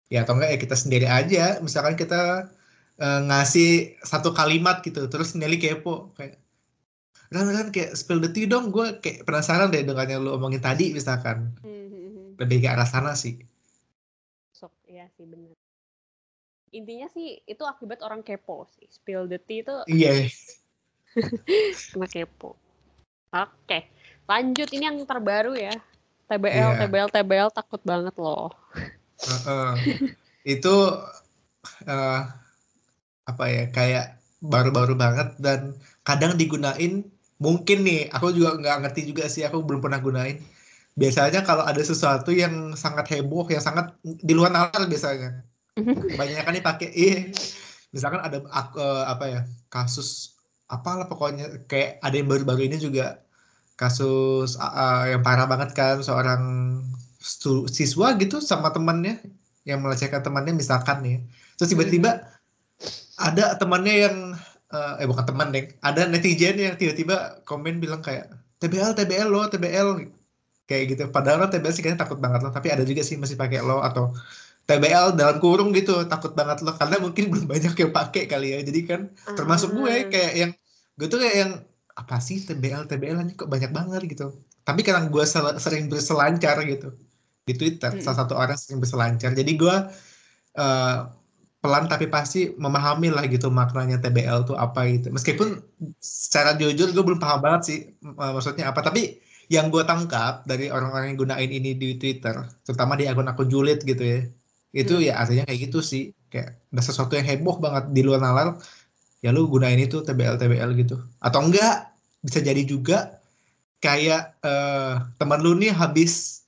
[0.09, 2.49] Ya atau enggak ya kita sendiri aja, misalkan kita
[2.97, 6.41] eh, ngasih satu kalimat gitu, terus Nelly kepo kayak
[7.29, 10.65] Ran, Ran, kayak spill the tea dong, gue kayak penasaran deh dengan yang lu omongin
[10.65, 11.78] tadi misalkan Mhm.
[12.41, 13.35] Lebih ke arah sana sih.
[14.59, 15.55] Sok, iya sih bener.
[16.79, 18.87] Intinya sih itu akibat orang kepo sih.
[18.91, 20.13] Spill the tea itu Iya,
[21.93, 22.51] kena kepo.
[23.33, 23.79] Oke,
[24.25, 25.77] lanjut ini yang terbaru ya.
[26.29, 26.81] TBL, Iya.
[26.85, 28.53] TBL, TBL takut banget loh.
[29.19, 29.73] heeh.
[30.47, 30.75] itu
[31.85, 32.21] eh,
[33.29, 34.05] apa ya kayak
[34.41, 35.75] baru-baru banget dan
[36.07, 37.05] kadang digunain
[37.39, 40.39] mungkin nih aku juga nggak ngerti juga sih aku belum pernah gunain
[40.99, 45.47] biasanya kalau ada sesuatu yang sangat heboh yang sangat di luar nalar biasanya.
[46.19, 47.31] Banyak kan dipakai iya.
[47.95, 50.35] Misalkan ada eh, apa ya kasus
[50.67, 53.23] apalah pokoknya kayak ada yang baru-baru ini juga
[53.79, 56.43] kasus ah, yang parah banget kan seorang
[57.71, 59.23] siswa gitu sama temannya
[59.63, 61.23] yang melecehkan temannya misalkan nih.
[61.57, 62.27] Terus tiba-tiba
[63.23, 64.17] ada temannya yang
[64.75, 69.47] eh, eh bukan teman deh ada netizen yang tiba-tiba komen bilang kayak TBL TBL lo
[69.47, 70.18] TBL
[70.69, 71.03] kayak gitu.
[71.17, 72.53] Padahal kan TBL sih kayaknya takut banget loh.
[72.57, 74.05] Tapi ada juga sih masih pakai lo atau
[74.69, 76.75] TBL dalam kurung gitu takut banget loh.
[76.81, 78.59] Karena mungkin belum banyak yang pakai kali ya.
[78.69, 79.01] Jadi kan
[79.39, 80.05] termasuk gue Ah.
[80.13, 80.51] kayak yang
[80.99, 81.53] gue tuh kayak yang
[81.99, 84.01] apa sih TBL TBL aja kok banyak banget?
[84.13, 84.25] gitu.
[84.69, 86.89] Tapi karena gue sel- sering berselancar gitu
[87.49, 88.05] di Twitter Mm-mm.
[88.05, 89.31] salah satu orang sering berselancar.
[89.33, 89.75] Jadi gue
[90.59, 90.97] eh,
[91.59, 95.09] pelan tapi pasti memahami lah gitu maknanya TBL tuh apa gitu.
[95.11, 95.49] Meskipun
[95.99, 98.81] secara jujur gue belum paham banget sih eh, maksudnya apa.
[98.85, 99.03] Tapi
[99.49, 104.05] yang gue tangkap dari orang-orang yang gunain ini di Twitter terutama di akun-akun julid gitu
[104.05, 104.21] ya
[104.73, 105.07] itu Hmm.
[105.09, 106.13] ya artinya kayak gitu sih.
[106.29, 108.61] Kayak ada sesuatu yang heboh banget di luar nalar
[109.25, 111.01] ya lu gunain itu TBL TBL gitu.
[111.25, 111.89] Atau enggak
[112.21, 113.17] bisa jadi juga
[113.81, 116.45] kayak eh, teman lu nih habis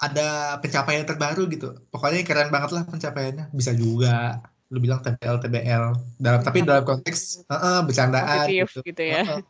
[0.00, 1.76] ada pencapaian terbaru gitu.
[1.92, 3.52] Pokoknya keren banget lah pencapaiannya.
[3.52, 4.40] Bisa juga
[4.72, 5.84] lu bilang TBL TBL
[6.16, 9.22] dalam tapi dalam konteks eh, eh, bercandaan Positif gitu ya.
[9.28, 9.42] Heeh.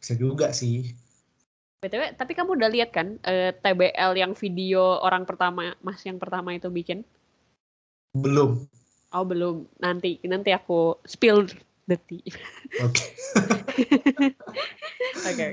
[0.00, 0.94] bisa juga sih
[1.86, 6.52] BTW, tapi kamu udah lihat kan eh, TBL yang video orang pertama, Mas yang pertama
[6.52, 7.06] itu bikin?
[8.16, 8.66] belum
[9.14, 9.64] Oh, belum.
[9.80, 11.46] Nanti nanti aku spill
[11.88, 12.26] the tea.
[12.84, 13.06] oke
[15.24, 15.46] Oke,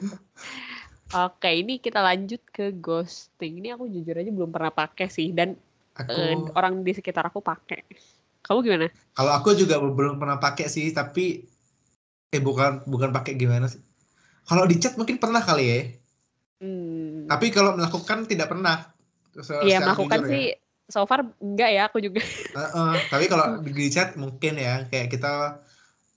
[1.14, 1.50] oke.
[1.50, 3.64] Ini kita lanjut ke ghosting.
[3.64, 5.56] Ini aku jujur aja belum pernah pakai sih dan
[5.96, 7.86] aku eh, orang di sekitar aku pakai.
[8.44, 8.90] Kamu gimana?
[9.14, 11.46] kalau aku juga belum pernah pakai sih tapi
[12.34, 13.82] eh bukan bukan pakai gimana sih
[14.50, 15.80] kalau di chat mungkin pernah kali ya
[16.64, 17.28] Hmm.
[17.28, 18.88] tapi kalau melakukan tidak pernah
[19.62, 20.32] Iya, melakukan jujur ya.
[20.32, 20.46] sih
[20.86, 25.60] so far enggak ya, aku juga Heeh, tapi kalau di chat mungkin ya kayak kita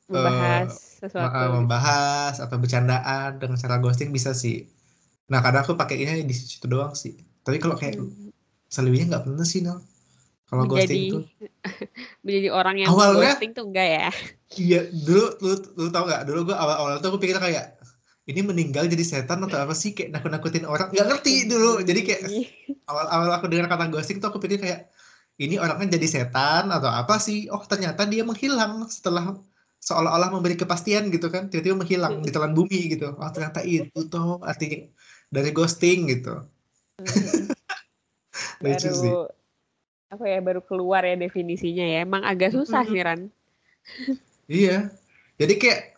[0.06, 1.46] membahas ma- sesuatu.
[1.52, 4.68] membahas atau bercandaan dengan cara ghosting bisa sih.
[5.26, 7.16] Nah kadang aku pakainya di situ doang sih.
[7.40, 8.30] Tapi kalau kayak Hmm.
[8.66, 9.82] selebihnya nggak pernah sih Nel.
[10.44, 11.18] Kalau ghosting itu.
[12.24, 14.08] menjadi orang yang Awalnya- ghosting tuh enggak ya?
[14.52, 16.22] Iya dulu lu, lu tau nggak?
[16.22, 17.75] Dulu gua awal-awal tuh aku pikir kayak
[18.26, 19.94] ini meninggal jadi setan atau apa sih?
[19.94, 20.90] Kayak nakut-nakutin orang.
[20.90, 21.78] Nggak ngerti dulu.
[21.86, 22.22] jadi kayak
[22.90, 24.90] awal-awal aku dengar kata ghosting tuh aku pikir kayak
[25.38, 27.46] ini orangnya jadi setan atau apa sih?
[27.54, 29.38] Oh ternyata dia menghilang setelah
[29.78, 31.46] seolah-olah memberi kepastian gitu kan.
[31.46, 33.14] Tiba-tiba menghilang ditelan bumi gitu.
[33.14, 34.90] Oh ternyata itu tuh artinya
[35.30, 36.42] dari ghosting gitu.
[38.66, 39.30] Sih baru
[40.06, 42.02] apa ya baru keluar ya definisinya ya.
[42.02, 42.94] Emang agak susah Mm-mm.
[42.94, 43.20] sih Ran.
[44.50, 44.90] iya.
[45.36, 45.95] Jadi kayak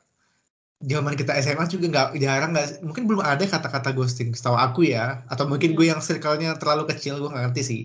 [0.78, 5.26] zaman kita SMA juga nggak jarang nggak mungkin belum ada kata-kata ghosting setahu aku ya
[5.26, 7.82] atau mungkin gue yang circle-nya terlalu kecil gue nggak ngerti sih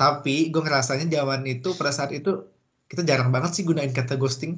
[0.00, 2.40] tapi gue ngerasanya zaman itu pada saat itu
[2.88, 4.56] kita jarang banget sih gunain kata ghosting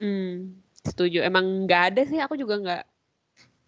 [0.00, 0.56] Hmm.
[0.80, 1.20] Setuju.
[1.20, 2.16] Emang nggak ada sih.
[2.24, 2.82] Aku juga nggak.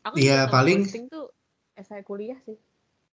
[0.09, 1.28] Aku Iya, paling ghosting tuh
[1.76, 2.57] saya kuliah sih.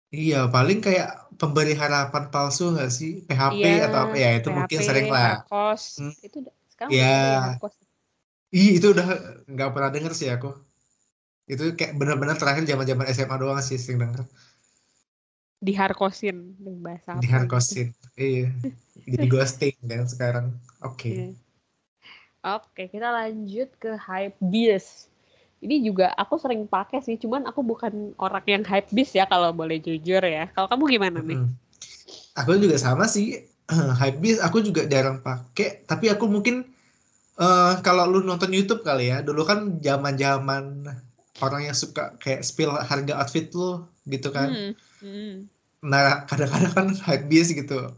[0.10, 3.22] Iya, paling kayak pemberi harapan palsu nggak sih?
[3.26, 5.30] PHP Iya, atau apa ya itu mungkin PHP, sering lah.
[5.46, 6.02] hardcost.
[6.02, 6.38] Hmm, Itu
[6.74, 7.78] sekarang ya, ada ya hardcost.
[8.54, 9.08] Ih itu udah
[9.50, 10.54] nggak pernah denger sih aku.
[11.50, 14.24] Itu kayak bener-bener terakhir zaman-zaman SMA doang sih sering denger.
[15.58, 16.54] Di hardcostin.
[16.80, 17.34] Bahasa Di apa gitu.
[17.34, 17.88] hardcostin.
[18.14, 18.54] Iya.
[18.94, 20.46] Di ghosting kan sekarang.
[20.86, 21.10] Oke.
[21.10, 21.28] Iya.
[22.44, 25.08] Oke, kita lanjut ke hype beast.
[25.64, 29.56] Ini juga aku sering pakai sih, cuman aku bukan orang yang hype beast ya kalau
[29.56, 30.52] boleh jujur ya.
[30.52, 31.40] Kalau kamu gimana nih?
[31.40, 31.56] Mm-mm.
[32.36, 33.48] Aku juga sama sih.
[34.04, 36.68] Hypebeast aku juga jarang pakai, tapi aku mungkin
[37.40, 40.86] eh kalau lu nonton YouTube kali ya, dulu kan zaman-zaman
[41.42, 44.54] orang yang suka kayak spill harga outfit lu gitu kan.
[44.54, 45.34] Hmm, hmm.
[45.84, 47.92] Nah, kadang-kadang kan hypebeast gitu.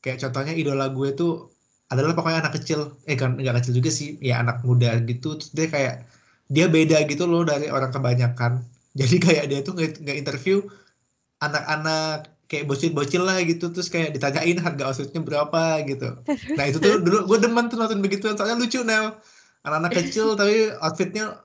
[0.00, 1.50] Kayak contohnya idola gue tuh
[1.90, 5.34] adalah pokoknya anak kecil, eh kan nggak kecil juga sih, ya anak muda gitu.
[5.38, 5.96] Terus dia kayak
[6.46, 8.62] dia beda gitu loh dari orang kebanyakan.
[9.00, 10.62] Jadi kayak dia tuh nggak interview
[11.42, 16.14] anak-anak kayak bocil-bocil lah gitu terus kayak ditanyain harga outfitnya berapa gitu.
[16.54, 19.18] Nah itu tuh dulu gue demen tuh nonton begitu soalnya lucu Nel.
[19.66, 21.42] Anak-anak kecil tapi outfitnya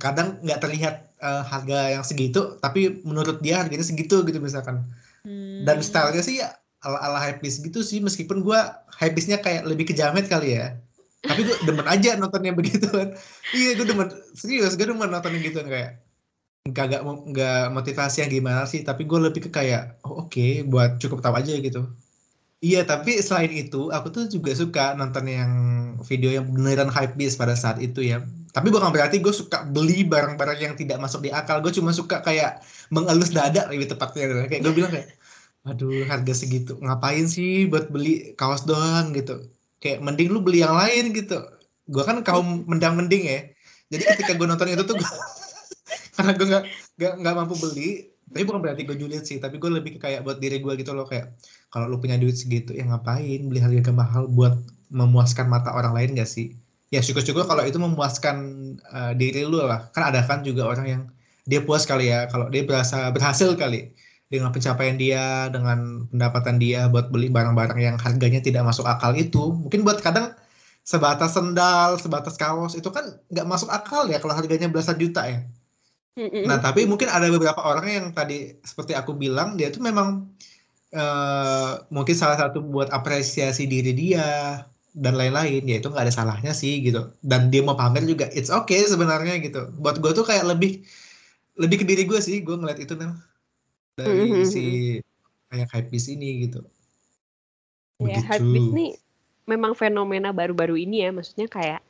[0.00, 4.84] kadang nggak terlihat eh, harga yang segitu tapi menurut dia harganya segitu gitu misalkan.
[5.64, 5.84] Dan Hmm.
[5.84, 8.60] stylenya sih ya ala-ala hypebeast gitu sih meskipun gue
[8.96, 10.80] hypebeastnya kayak lebih ke jamet kali ya.
[11.18, 13.10] Tapi gue demen aja nontonnya begitu kan
[13.52, 15.98] iya gue demen serius gue demen nontonnya gitu kayak
[16.68, 20.46] nggak nggak mo- nggak motivasi yang gimana sih tapi gue lebih ke kayak oh, oke
[20.68, 21.88] buat cukup tahu aja gitu.
[22.58, 25.52] Iya tapi selain itu aku tuh juga suka nonton yang
[26.02, 28.18] video yang beneran hypebeast pada saat itu ya.
[28.50, 31.62] Tapi bukan berarti gue suka beli barang-barang yang tidak masuk di akal.
[31.62, 35.14] Gue cuma suka kayak mengelus dada lebih tepatnya kayak gue bilang kayak
[35.66, 39.14] aduh harga segitu ngapain sih buat beli kaos doang?
[39.14, 39.46] Gitu.
[39.78, 41.38] Kayak mending lu beli yang lain gitu.
[41.86, 43.40] Gue kan kaum mendang mending ya.
[43.88, 45.10] Jadi ketika gue nonton itu tuh gue
[46.18, 46.64] karena gue nggak
[46.98, 50.42] nggak nggak mampu beli tapi bukan berarti gue julid sih tapi gue lebih kayak buat
[50.42, 51.32] diri gue gitu loh kayak
[51.70, 56.10] kalau lu punya duit segitu ya ngapain beli harga mahal buat memuaskan mata orang lain
[56.16, 56.56] gak sih?
[56.88, 58.36] Ya syukur-syukur kalau itu memuaskan
[58.88, 59.92] uh, diri lu lah.
[59.92, 61.02] Kan ada kan juga orang yang
[61.44, 63.92] dia puas kali ya kalau dia berasa berhasil kali
[64.28, 69.52] dengan pencapaian dia dengan pendapatan dia buat beli barang-barang yang harganya tidak masuk akal itu.
[69.52, 70.32] Mungkin buat kadang
[70.88, 75.44] sebatas sendal sebatas kaos itu kan nggak masuk akal ya kalau harganya belasan juta ya
[76.48, 80.08] Nah, tapi mungkin ada beberapa orang yang tadi seperti aku bilang dia tuh memang
[80.94, 84.26] eh, mungkin salah satu buat apresiasi diri dia
[85.04, 87.00] dan lain-lain ya itu nggak ada salahnya sih gitu.
[87.30, 89.58] Dan dia mau pamer juga it's okay sebenarnya gitu.
[89.82, 90.70] Buat gue tuh kayak lebih
[91.62, 93.10] lebih ke diri gue sih gue ngeliat itu nih
[93.98, 94.60] dari Hmm, si
[95.50, 96.60] kayak hype di sini gitu.
[97.98, 98.94] Ya, hype nih
[99.50, 101.80] memang fenomena baru-baru ini ya, maksudnya kayak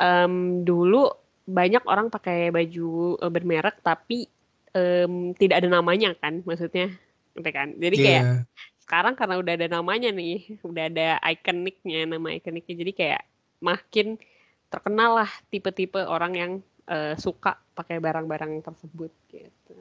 [0.00, 1.10] em, dulu
[1.46, 4.26] banyak orang pakai baju eh, bermerek tapi
[4.74, 6.90] em, tidak ada namanya kan, maksudnya,
[7.32, 7.72] gitu kan.
[7.78, 8.38] Jadi kayak Iya.
[8.82, 13.22] sekarang karena udah ada namanya nih, udah ada ikoniknya, nama ikoniknya, jadi kayak
[13.62, 14.20] makin
[14.68, 16.52] terkenal lah tipe-tipe orang yang
[16.86, 19.74] eh, suka pakai barang-barang tersebut gitu.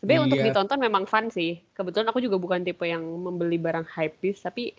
[0.00, 0.46] Sebenarnya untuk Iya.
[0.48, 1.58] ditonton memang fun sih.
[1.74, 4.72] Kebetulan aku juga bukan tipe yang membeli barang hypebeast, tapi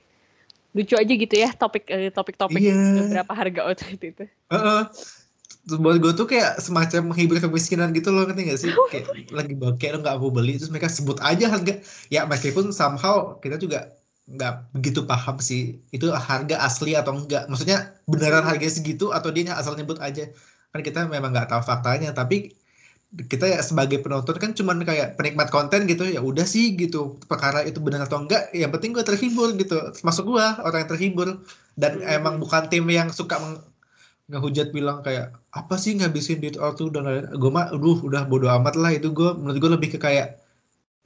[0.73, 3.03] lucu aja gitu ya topik eh, topik-topik Iya.
[3.09, 4.25] berapa harga outfit itu.
[4.49, 4.81] Heeh.
[4.89, 5.18] Terus
[5.77, 8.71] buat gue tuh kayak semacam menghibur kemiskinan gitu loh ngerti gak sih?
[8.91, 11.73] Kayak lagi bokeh lo nggak aku beli terus mereka sebut aja harga.
[12.09, 13.77] Ya meskipun somehow kita juga
[14.29, 19.53] nggak begitu paham sih itu harga asli atau enggak maksudnya beneran harga segitu atau dia
[19.57, 20.29] asal nyebut aja.
[20.73, 22.53] Kan kita memang nggak tahu faktanya tapi
[23.09, 27.65] kita ya sebagai penonton kan cuman kayak penikmat konten gitu ya udah sih gitu perkara
[27.65, 29.73] itu benar atau enggak yang penting gue terhibur gitu.
[29.97, 31.29] Termasuk gue orang yang terhibur.
[31.79, 32.15] Dan Hmm.
[32.21, 33.39] emang bukan tim yang suka
[34.29, 38.45] ngehujat bilang kayak apa sih ngabisin duit auto dan lain gue mah aduh udah bodo
[38.61, 38.91] amat lah.
[38.93, 40.37] Itu gue menurut gue lebih ke kayak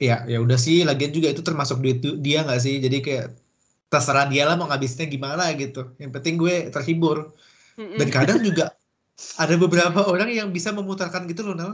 [0.02, 2.76] ya ya udah sih lagian juga itu termasuk duit dia nggak sih?
[2.84, 3.26] Jadi kayak
[3.88, 5.94] terserah dia lah mau ngabisinnya gimana gitu.
[5.96, 7.32] Yang penting gue terhibur.
[7.78, 8.74] Dan kadang juga
[9.38, 11.72] ada beberapa orang yang bisa memutarkan gitu loh Nel.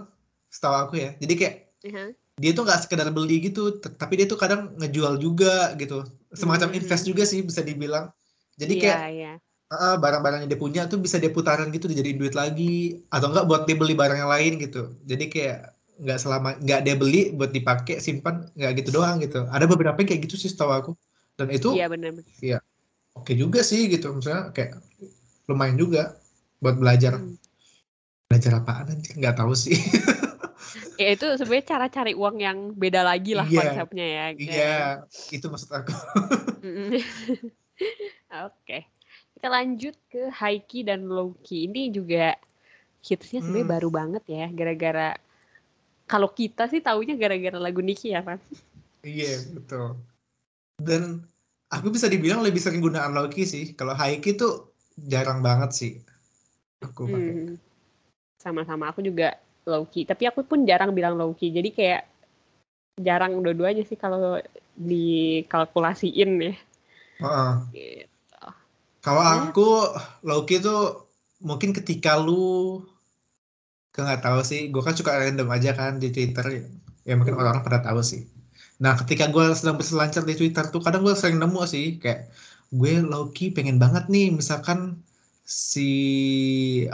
[0.52, 1.10] Setahu aku ya.
[1.18, 2.12] Jadi kayak Iya.
[2.36, 6.04] dia tuh nggak sekedar beli gitu tapi dia tuh kadang ngejual juga gitu.
[6.30, 6.78] Semacam Hmm.
[6.78, 8.12] invest juga sih bisa dibilang.
[8.60, 9.32] Jadi Iya, kayak iya.
[9.70, 13.62] Barang-barang yang dia punya tuh bisa dia putaran gitu dijadiin duit lagi atau enggak buat
[13.70, 15.59] dia beli barang yang lain gitu jadi kayak
[16.00, 20.09] nggak selama nggak dia beli buat dipakai simpan nggak gitu doang gitu ada beberapa yang
[20.11, 20.92] kayak gitu sih setahu aku
[21.38, 22.18] dan itu Iya benar.
[23.14, 24.74] oke juga sih gitu misalnya kayak
[25.46, 26.18] lumayan juga
[26.59, 27.38] buat belajar Hmm.
[28.26, 29.78] belajar apaan nanti nggak tahu sih
[31.00, 33.72] Ya itu sebenarnya cara cari uang yang beda lagi lah Iya.
[33.72, 34.24] konsepnya ya.
[34.37, 34.74] iya
[35.33, 35.96] itu maksud aku.
[38.44, 38.78] Oke.
[39.40, 41.64] Kita lanjut ke high key dan low key.
[41.64, 42.37] Ini juga
[43.00, 43.74] hitsnya sebenarnya Hmm.
[43.81, 45.16] baru banget ya, gara-gara
[46.05, 48.37] kalau kita sih taunya gara-gara lagu Niki ya kan.
[49.00, 49.96] Iya, betul.
[50.76, 51.24] Dan
[51.72, 53.72] aku bisa dibilang lebih sering gunaan low key sih.
[53.72, 54.76] Kalau high key tuh
[55.09, 55.92] jarang banget sih.
[56.85, 57.33] Aku pakai.
[57.33, 57.57] Hmm.
[58.37, 61.48] Sama-sama aku juga low key, tapi aku pun jarang bilang low key.
[61.48, 62.05] Jadi kayak
[63.00, 64.37] jarang dua-duanya sih kalau
[64.76, 66.55] dikalkulasiin ya.
[67.24, 67.53] Heeh.
[69.04, 69.32] Kalau Ya.
[69.48, 69.68] aku
[70.28, 70.78] low key tuh
[71.40, 72.84] mungkin ketika lu
[73.94, 76.62] Gue nggak tahu sih, gue kan suka random aja kan di Twitter ya.
[77.08, 77.40] Ya mungkin Hmm.
[77.42, 78.22] orang-orang pada tahu sih.
[78.82, 82.30] Nah ketika gue sedang berselancar di Twitter tuh kadang gue sering nemu sih kayak
[82.70, 85.02] gue low key pengen banget nih misalkan
[85.44, 85.90] si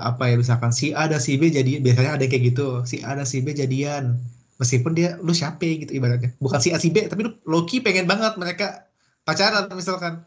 [0.01, 3.13] apa ya misalkan si A dan si B jadi biasanya ada kayak gitu si A
[3.19, 4.17] dan si B jadian
[4.57, 7.85] meskipun dia lu siapa gitu ibaratnya bukan si A si B tapi lu low key
[7.85, 8.89] pengen banget mereka
[9.29, 10.25] pacaran misalkan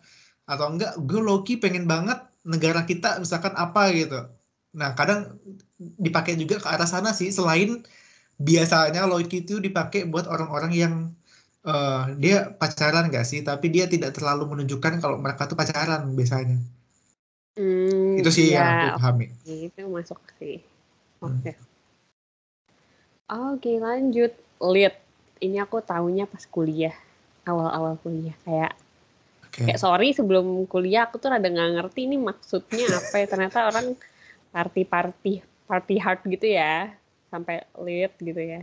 [0.49, 4.19] atau enggak gue low key pengen banget negara kita misalkan apa gitu
[4.73, 5.37] nah kadang
[5.77, 7.85] dipakai juga ke arah sana sih selain
[8.41, 10.93] biasanya low key itu dipakai buat orang-orang yang
[11.69, 16.57] eh, dia pacaran gak sih tapi dia tidak terlalu menunjukkan kalau mereka tuh pacaran biasanya
[17.59, 20.63] Hmm, itu sih yang ya, aku pahami oke, itu masuk sih.
[21.19, 21.43] Hmm.
[21.43, 21.51] Oke.
[23.29, 24.31] Oke, lanjut.
[24.63, 24.95] Lihat,
[25.43, 26.95] ini aku tahunya pas kuliah,
[27.45, 28.33] awal-awal kuliah.
[28.47, 28.73] Kayak,
[29.49, 33.25] oke kayak sorry sebelum kuliah aku tuh rada nggak ngerti ini maksudnya apa ya.
[33.25, 33.97] Ternyata orang
[34.53, 35.33] party-party,
[35.65, 36.93] party hard gitu ya,
[37.33, 38.61] sampai lit gitu ya.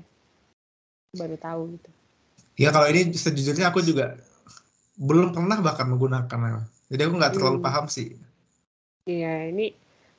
[1.19, 1.91] Baru tahu gitu.
[2.57, 4.17] ya kalau ini sejujurnya aku juga
[4.97, 7.67] belum pernah bahkan menggunakan jadi aku nggak terlalu Hmm.
[7.67, 8.15] paham sih
[9.07, 9.71] Iya, ini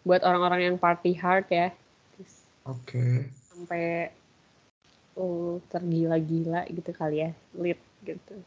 [0.08, 1.72] buat orang-orang yang party hard ya.
[2.68, 3.28] Oke
[3.58, 4.14] sampai
[5.18, 8.38] uh, tergila-gila gitu kali ya lit gitu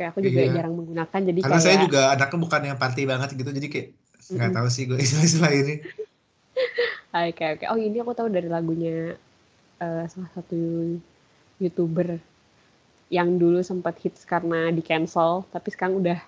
[0.00, 0.52] kayak aku juga Iya.
[0.56, 3.88] jarang menggunakan jadi karena kayak saya juga anaknya bukan yang party banget gitu jadi kayak
[4.36, 4.56] nggak Mm-mm.
[4.56, 5.72] tahu sih gue istilah-istilah ini.
[7.10, 7.64] Oke oke.
[7.70, 9.14] Oh ini aku tahu dari lagunya
[9.84, 10.58] eh, salah satu
[11.60, 12.18] youtuber
[13.10, 16.18] yang dulu sempat hits karena di cancel tapi sekarang udah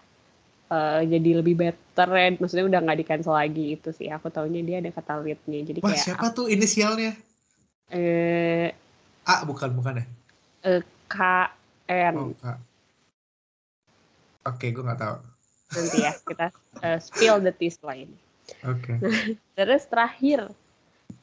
[0.76, 4.08] eh, jadi lebih better ya maksudnya udah nggak di cancel lagi itu sih.
[4.16, 7.10] Aku taunya dia ada kata litnya jadi wah kayak siapa tuh inisialnya?
[7.90, 8.72] Eh
[9.32, 10.04] A bukan bukan ya?
[10.64, 11.18] oh K
[14.46, 15.16] oke gue nggak tahu.
[15.72, 16.46] Nanti ya kita
[16.84, 18.18] eh, spill the tea setelah ini.
[18.66, 18.98] Oke.
[19.56, 20.50] Terus terakhir,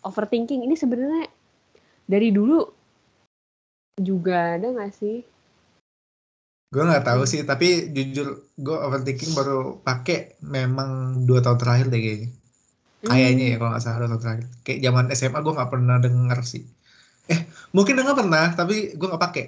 [0.01, 0.65] overthinking.
[0.65, 1.29] Ini sebenarnya
[2.09, 2.65] dari dulu
[3.99, 5.19] juga ada nggak sih?
[6.69, 11.97] gue nggak tahu sih tapi jujur gue overthinking baru pakai memang dua tahun terakhir deh
[11.97, 12.29] kayaknya.
[12.99, 14.45] Kayaknya ya kalau nggak salah dua tahun terakhir.
[14.61, 16.63] Kayak zaman SMA gue nggak pernah denger sih.
[17.25, 17.39] Eh
[17.73, 19.45] mungkin denger pernah tapi gue nggak pakai.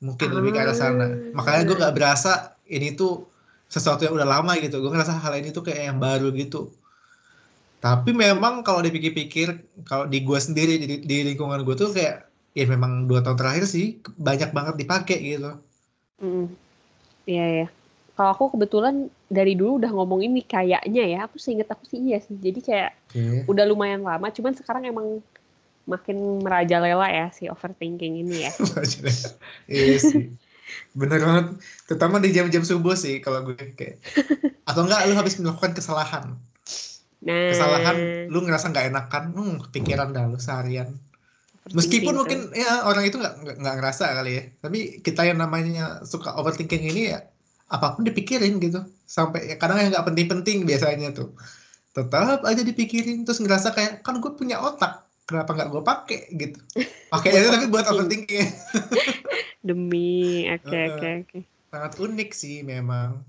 [0.00, 1.06] Mungkin lebih ke arah sana.
[1.34, 3.26] Makanya gue nggak berasa ini tuh
[3.70, 4.78] sesuatu yang udah lama gitu.
[4.82, 6.70] Gue ngerasa hal ini tuh kayak yang baru gitu.
[7.80, 9.48] Tapi memang kalau dipikir-pikir
[9.88, 13.64] kalau di gue sendiri di, di lingkungan gue tuh kayak ya memang dua tahun terakhir
[13.64, 15.50] sih banyak banget dipakai gitu.
[16.20, 16.46] Mm,
[17.24, 17.66] Iya ya.
[18.18, 22.20] Kalau aku kebetulan dari dulu udah ngomong ini kayaknya ya, aku seinget aku sih iya
[22.20, 22.36] sih.
[22.36, 23.48] Jadi kayak oke.
[23.48, 25.24] udah lumayan lama, cuman sekarang emang
[25.88, 28.52] makin merajalela ya si overthinking ini ya.
[29.72, 30.36] iya sih
[30.94, 31.46] bener banget.
[31.86, 34.02] Terutama di jam-jam subuh sih kalau gue kayak.
[34.66, 36.36] Atau enggak lu habis melakukan kesalahan.
[37.20, 37.96] Nah, kesalahan
[38.32, 40.96] lu ngerasa nggak enakan hmm kepikiran dah lu seharian.
[41.70, 44.42] Meskipun overthinking mungkin ya orang itu nggak nggak- nggak ngerasa kali ya.
[44.64, 47.28] Tapi kita yang namanya suka overthinking ini ya
[47.70, 48.80] apa pun dipikirin gitu.
[49.04, 51.36] Sampai ya kadang yang nggak penting-penting biasanya tuh.
[51.92, 56.20] Tetap aja dipikirin terus ngerasa kayak kan gue punya otak kenapa nggak gue pakai?
[56.34, 56.58] gitu.
[57.12, 58.48] Pakai aja tapi buat overthinking
[59.60, 60.46] demi.
[60.48, 61.38] Oke oke oke.
[61.70, 63.22] sangat unik sih memang.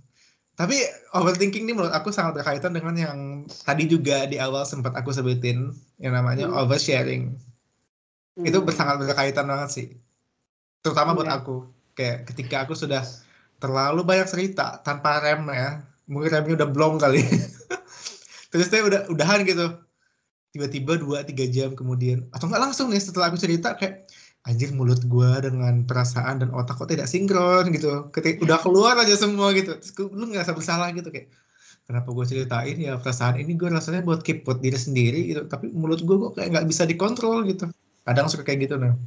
[0.57, 0.77] Tapi
[1.13, 3.17] overthinking ini menurut aku sangat berkaitan dengan yang
[3.65, 6.57] tadi juga di awal sempat aku sebutin yang namanya Hmm.
[6.65, 7.33] oversharing.
[8.41, 8.69] Itu Hmm.
[8.73, 9.87] sangat berkaitan banget sih.
[10.81, 11.37] Terutama buat Iya.
[11.41, 11.55] aku.
[11.93, 13.05] Kayak ketika aku sudah
[13.61, 17.21] terlalu banyak cerita tanpa rem ya mungkin remnya udah blong kali.
[18.51, 19.69] Terus saya udah udahan gitu.
[20.51, 22.27] Tiba-tiba dua tiga jam kemudian.
[22.35, 24.03] Atau nggak langsung nih setelah aku cerita kayak
[24.41, 28.09] anjir mulut gua dengan perasaan dan otak kok tidak sinkron gitu.
[28.09, 29.77] Ketika udah keluar aja semua gitu.
[29.77, 31.29] Terus gua- lu ngerasa bersalah gitu kayak
[31.85, 32.77] kenapa gue ceritain?
[32.77, 35.41] Ya perasaan ini gue rasanya buat keep buat diri sendiri gitu.
[35.45, 37.69] Tapi mulut gue kok kayak nggak bisa dikontrol gitu.
[38.01, 38.97] Kadang suka kayak gitu nah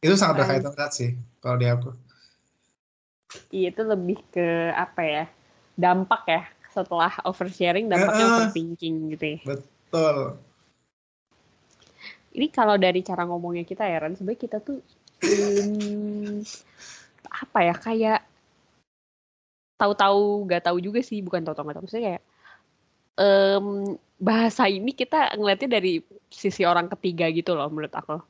[0.00, 0.38] itu sangat Ah.
[0.42, 1.90] berkaitan erat sih kalau di aku.
[3.50, 5.24] Iya itu lebih ke apa ya
[5.76, 8.36] dampak ya setelah oversharing dampaknya Heeh.
[8.42, 9.38] overthinking gitu ya.
[9.44, 10.16] betul
[12.40, 14.80] Ini kalau dari cara ngomongnya kita ya Ran, sebenarnya kita tuh
[15.20, 16.40] hmm,
[17.28, 18.20] apa ya kayak
[19.76, 22.22] tahu-tahu gak tahu juga sih bukan tahu-tahu gak tahu maksudnya kayak
[23.20, 26.00] um, bahasa ini kita ngeliatnya dari
[26.32, 28.24] sisi orang ketiga gitu loh menurut aku.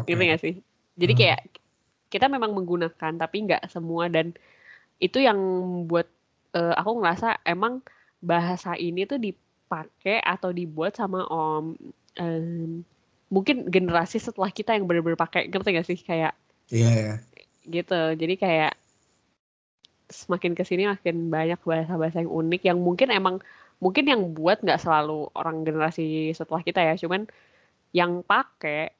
[0.00, 0.16] Okay.
[0.16, 0.54] Ngerti gak sih?
[0.96, 1.20] Jadi hmm.
[1.20, 1.40] kayak
[2.08, 4.32] kita memang menggunakan tapi nggak semua dan
[5.02, 5.36] itu yang
[5.84, 6.08] buat
[6.56, 7.84] uh, aku ngerasa emang
[8.24, 11.76] bahasa ini tuh dipakai atau dibuat sama om
[12.16, 12.80] um,
[13.32, 15.98] mungkin generasi setelah kita yang benar-benar pakai ngerti gak sih?
[15.98, 16.32] Kayak
[16.70, 17.18] iya yeah, yeah.
[17.66, 18.00] gitu.
[18.14, 18.74] Jadi kayak
[20.06, 23.42] semakin ke sini makin banyak bahasa-bahasa yang unik yang mungkin emang
[23.82, 26.94] mungkin yang buat nggak selalu orang generasi setelah kita ya.
[26.94, 27.26] Cuman
[27.90, 28.94] yang pakai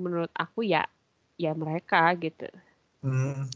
[0.00, 0.88] menurut aku ya
[1.36, 2.48] ya mereka gitu.
[2.98, 3.46] Hmm.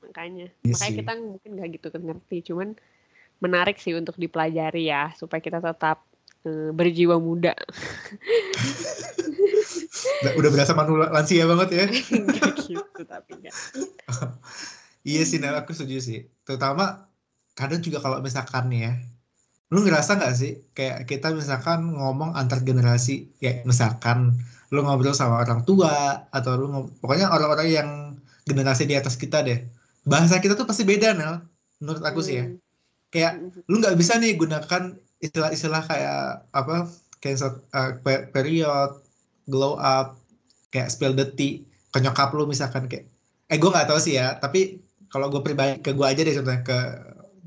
[0.00, 2.36] makanya yes, iya makanya kita mungkin nggak gitu ngerti.
[2.50, 2.68] Cuman
[3.40, 6.04] menarik sih untuk dipelajari ya supaya kita tetap
[6.44, 7.56] uh, berjiwa muda
[10.38, 11.84] udah berasa manula lansia banget ya.
[12.70, 13.54] Gitu tapi enggak
[15.02, 16.20] iya sih Nel aku setuju sih.
[16.44, 17.08] Terutama
[17.56, 18.96] kadang juga kalau misalkan ya
[19.70, 24.34] lu ngerasa nggak sih kayak kita misalkan ngomong antar generasi kayak misalkan
[24.74, 26.66] lu ngobrol sama orang tua atau lu
[26.98, 27.88] pokoknya orang-orang yang
[28.46, 29.62] generasi di atas kita deh.
[30.02, 31.42] Bahasa kita tuh pasti beda Nel
[31.80, 32.46] menurut aku sih ya.
[32.46, 32.58] Hmm.
[33.10, 33.32] kayak
[33.66, 36.86] lu nggak bisa nih gunakan istilah-istilah kayak apa
[37.18, 37.92] cancel uh,
[38.32, 39.02] period
[39.48, 40.20] glow up
[40.74, 43.06] kayak spill the tea ke nyokap lu misalkan kayak
[43.50, 44.78] eh gue nggak tahu sih ya tapi
[45.10, 46.78] kalau gue pribadi ke gue aja deh contohnya ke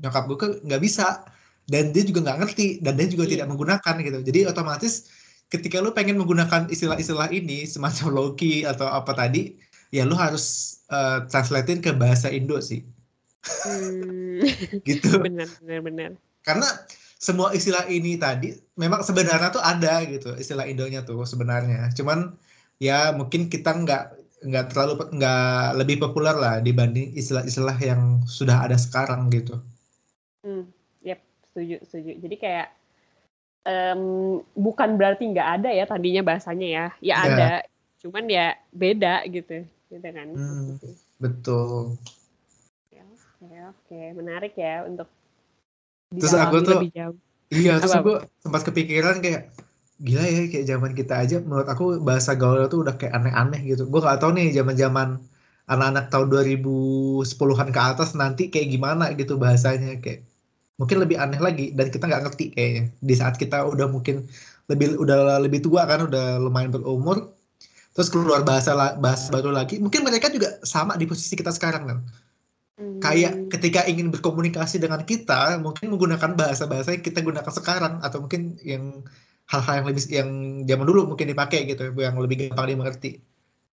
[0.04, 0.36] nyokap gue
[0.68, 1.24] nggak bisa
[1.64, 3.32] dan dia juga nggak ngerti dan dia juga yeah.
[3.40, 5.08] tidak menggunakan gitu jadi otomatis
[5.48, 9.56] ketika lu pengen menggunakan istilah-istilah ini semacam Loki atau apa tadi
[9.88, 12.84] ya lu harus uh, translatein ke bahasa Indo sih
[13.64, 14.44] hmm.
[14.88, 16.10] gitu benar benar benar
[16.44, 16.68] karena
[17.24, 21.88] semua istilah ini tadi memang sebenarnya tuh ada gitu istilah Indonya tuh sebenarnya.
[21.96, 22.36] Cuman
[22.76, 24.04] ya mungkin kita nggak
[24.44, 29.56] nggak terlalu nggak lebih populer lah dibanding istilah-istilah yang sudah ada sekarang gitu.
[30.44, 30.68] Hmm,
[31.00, 32.12] yep, setuju, setuju.
[32.20, 32.68] Jadi kayak
[33.64, 37.20] um, bukan berarti nggak ada ya tadinya bahasanya ya, ya yeah.
[37.24, 37.50] ada,
[38.04, 40.28] cuman ya beda gitu, gitu kan.
[40.28, 40.76] Hmm,
[41.16, 41.96] betul.
[42.92, 45.08] Oke, oke, menarik ya untuk
[46.20, 46.80] terus aku tuh
[47.52, 49.54] iya terus aku sempat kepikiran kayak
[50.02, 51.36] gila ya kayak zaman kita aja.
[51.38, 53.86] Menurut aku bahasa gaul tuh udah kayak aneh-aneh gitu.
[53.86, 55.08] Gue gak tahu nih zaman zaman
[55.70, 60.26] anak-anak tahun 2010-an ke atas nanti kayak gimana gitu bahasanya kayak
[60.76, 62.84] mungkin lebih aneh lagi dan kita nggak ngerti kayaknya.
[62.98, 64.26] Di saat kita udah mungkin
[64.68, 67.36] lebih udah lebih tua kan udah lumayan berumur
[67.94, 71.98] terus keluar bahasa bahasa baru lagi mungkin mereka juga sama di posisi kita sekarang kan
[72.74, 73.46] Kayak hmm.
[73.54, 79.06] ketika ingin berkomunikasi dengan kita, mungkin menggunakan bahasa-bahasa yang kita gunakan sekarang atau mungkin yang
[79.46, 80.30] hal-hal yang lebih yang
[80.66, 83.22] zaman dulu mungkin dipakai gitu, yang lebih gampang dimengerti.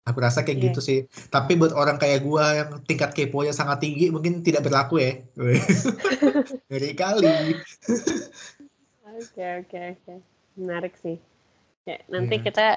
[0.03, 0.65] Aku rasa kayak yeah.
[0.67, 0.99] gitu sih.
[1.31, 5.23] Tapi buat orang kayak gua yang tingkat kepo-nya sangat tinggi mungkin tidak berlaku ya.
[6.71, 7.55] Dari kali.
[9.15, 10.13] Oke, oke, oke.
[10.59, 11.15] Menarik sih.
[11.87, 12.43] Ya, nanti yeah.
[12.43, 12.67] kita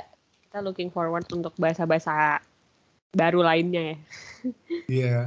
[0.47, 2.39] kita looking forward untuk bahasa-bahasa
[3.11, 3.97] baru lainnya ya.
[3.97, 4.53] Iya.
[4.87, 5.25] yeah.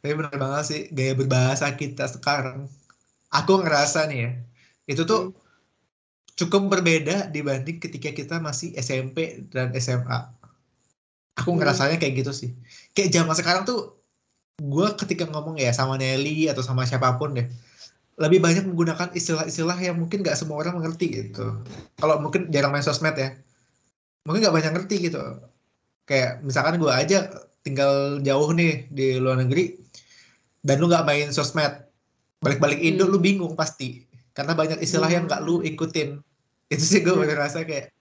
[0.00, 2.68] Tapi benar banget sih gaya berbahasa kita sekarang.
[3.32, 4.30] Aku ngerasa nih ya,
[4.86, 5.34] itu tuh hmm.
[6.38, 10.30] cukup berbeda dibanding ketika kita masih SMP dan SMA.
[11.36, 11.58] Aku hmm.
[11.60, 12.50] ngerasanya kayak gitu sih.
[12.94, 13.98] Kayak zaman sekarang tuh
[14.56, 17.44] gue ketika ngomong ya sama Nelly atau sama siapa pun deh,
[18.16, 21.60] lebih banyak menggunakan istilah-istilah yang mungkin gak semua orang mengerti gitu.
[22.00, 23.36] Kalau mungkin jarang main sosmed ya,
[24.24, 25.20] mungkin gak banyak ngerti gitu.
[26.08, 27.28] Kayak misalkan gue aja
[27.60, 29.76] tinggal jauh nih di luar negeri,
[30.66, 31.86] dan lu nggak main sosmed.
[32.42, 33.12] Balik-balik Indo hmm.
[33.14, 34.02] lu bingung pasti.
[34.34, 35.70] Karena banyak istilah yang nggak lu hmm.
[35.70, 36.18] ikutin.
[36.66, 37.38] Itu sih gue hmm.
[37.38, 37.94] rasa kayak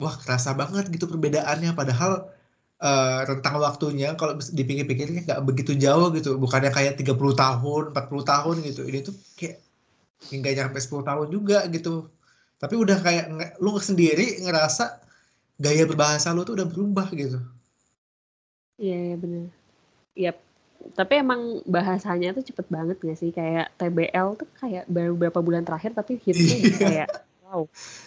[0.00, 1.76] wah kerasa banget gitu perbedaannya.
[1.76, 2.32] Padahal
[2.80, 6.40] uh, rentang waktunya kalau dipikir-pikirnya nggak begitu jauh gitu.
[6.40, 8.82] Bukannya kayak 30 tahun 40 tahun gitu.
[8.88, 9.60] Ini tuh kayak
[10.32, 12.08] hingga nyampe 10 tahun juga gitu.
[12.56, 13.24] Tapi udah kayak
[13.60, 15.04] lu sendiri ngerasa
[15.60, 17.44] gaya berbahasa lu tuh udah berubah gitu.
[18.74, 19.46] Iya yeah, benar
[20.14, 20.38] yep
[20.92, 23.32] tapi emang bahasanya tuh cepet banget gak sih?
[23.32, 26.76] Kayak TBL tuh kayak baru beberapa bulan terakhir tapi hitsnya iya.
[26.76, 27.08] kayak
[27.40, 27.62] wow,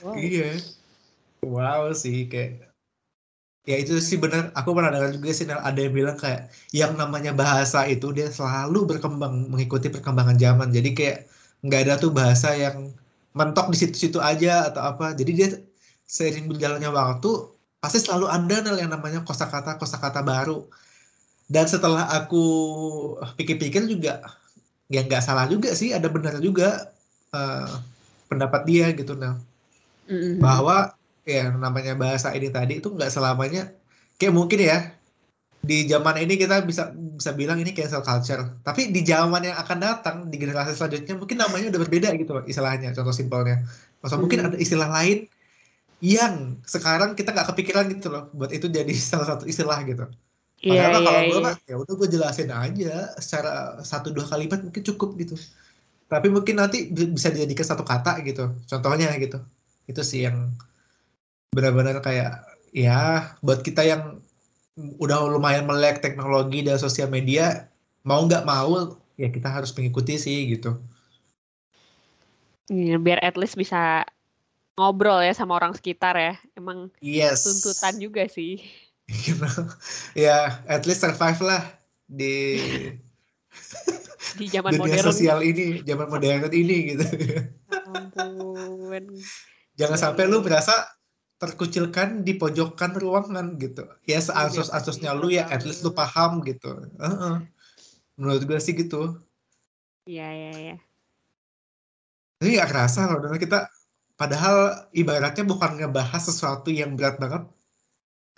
[0.06, 0.14] wow.
[0.14, 0.52] Iya.
[1.42, 2.70] Wow sih kayak
[3.68, 7.36] ya itu sih benar aku pernah dengar juga sih ada yang bilang kayak yang namanya
[7.36, 10.70] bahasa itu dia selalu berkembang mengikuti perkembangan zaman.
[10.70, 11.18] Jadi kayak
[11.66, 12.94] nggak ada tuh bahasa yang
[13.34, 15.18] mentok di situ-situ aja atau apa.
[15.18, 15.48] Jadi dia
[16.08, 17.30] seiring berjalannya waktu
[17.78, 20.66] pasti selalu ada yang namanya kosakata kosakata baru
[21.48, 22.44] dan setelah aku
[23.40, 24.24] pikir-pikir juga
[24.92, 26.92] ya nggak salah juga sih ada benar juga
[27.32, 27.68] uh,
[28.28, 29.40] pendapat dia gitu nah
[30.08, 30.40] mm-hmm.
[30.44, 30.96] bahwa
[31.28, 33.72] ya namanya bahasa ini tadi itu nggak selamanya
[34.16, 34.98] kayak mungkin ya
[35.68, 38.56] di zaman ini kita bisa bisa bilang ini cancel culture.
[38.64, 42.96] Tapi di zaman yang akan datang di generasi selanjutnya mungkin namanya udah berbeda gitu istilahnya.
[42.96, 43.68] Contoh simpelnya.
[44.00, 44.22] Masa hmm.
[44.24, 45.28] mungkin ada istilah lain
[46.00, 50.08] yang sekarang kita nggak kepikiran gitu loh buat itu jadi salah satu istilah gitu.
[50.58, 51.56] Iya, Padahal yeah, kalau yeah, gue yeah.
[51.70, 53.54] ya udah gue jelasin aja secara
[53.86, 55.38] satu dua kalimat mungkin cukup gitu.
[56.10, 58.50] Tapi mungkin nanti bisa dijadikan satu kata gitu.
[58.66, 59.38] Contohnya gitu.
[59.86, 60.50] Itu sih yang
[61.54, 62.42] benar-benar kayak
[62.74, 64.18] ya buat kita yang
[64.78, 67.70] udah lumayan melek teknologi dan sosial media
[68.06, 70.78] mau nggak mau ya kita harus mengikuti sih gitu.
[72.68, 74.06] Ya, biar at least bisa
[74.78, 76.34] ngobrol ya sama orang sekitar ya.
[76.54, 77.46] Emang yes.
[77.46, 78.62] tuntutan juga sih.
[80.28, 81.64] ya, at least survive lah
[82.08, 82.60] di
[84.38, 87.06] di zaman dunia modern sosial ini, zaman modern ini gitu.
[87.88, 89.04] Ampun.
[89.78, 90.98] Jangan sampai lu berasa
[91.38, 93.86] terkucilkan di pojokan ruangan gitu.
[94.10, 96.90] Ya iya, seansos-ansosnya lu ya at least lu paham gitu.
[96.98, 97.36] Uh -uh.
[98.18, 99.22] Menurut gue sih gitu.
[100.10, 100.76] Iya, iya, iya.
[102.42, 103.70] Ini gak kerasa loh, kita
[104.18, 107.46] padahal ibaratnya bukan ngebahas sesuatu yang berat banget.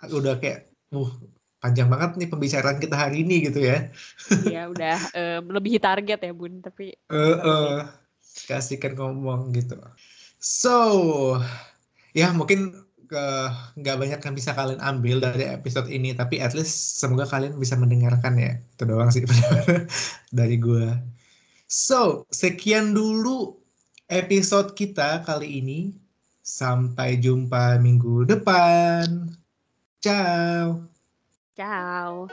[0.07, 1.11] Udah kayak, uh,
[1.59, 3.91] panjang banget nih pembicaraan kita hari ini gitu ya.
[4.47, 7.75] Iya, udah uh, melebihi target ya, Bun, tapi uh, uh,
[8.47, 9.75] kasihkan ngomong gitu.
[10.39, 11.35] So,
[12.15, 17.25] ya mungkin nggak banyak yang bisa kalian ambil dari episode ini tapi at least semoga
[17.25, 18.61] kalian bisa mendengarkan ya.
[18.77, 19.25] Itu doang sih
[20.37, 20.93] dari gue
[21.69, 23.57] so sekian dulu
[24.09, 25.79] episode kita kali ini.
[26.49, 29.29] Sampai jumpa minggu depan
[30.01, 30.89] ciao.
[31.55, 32.27] Ciao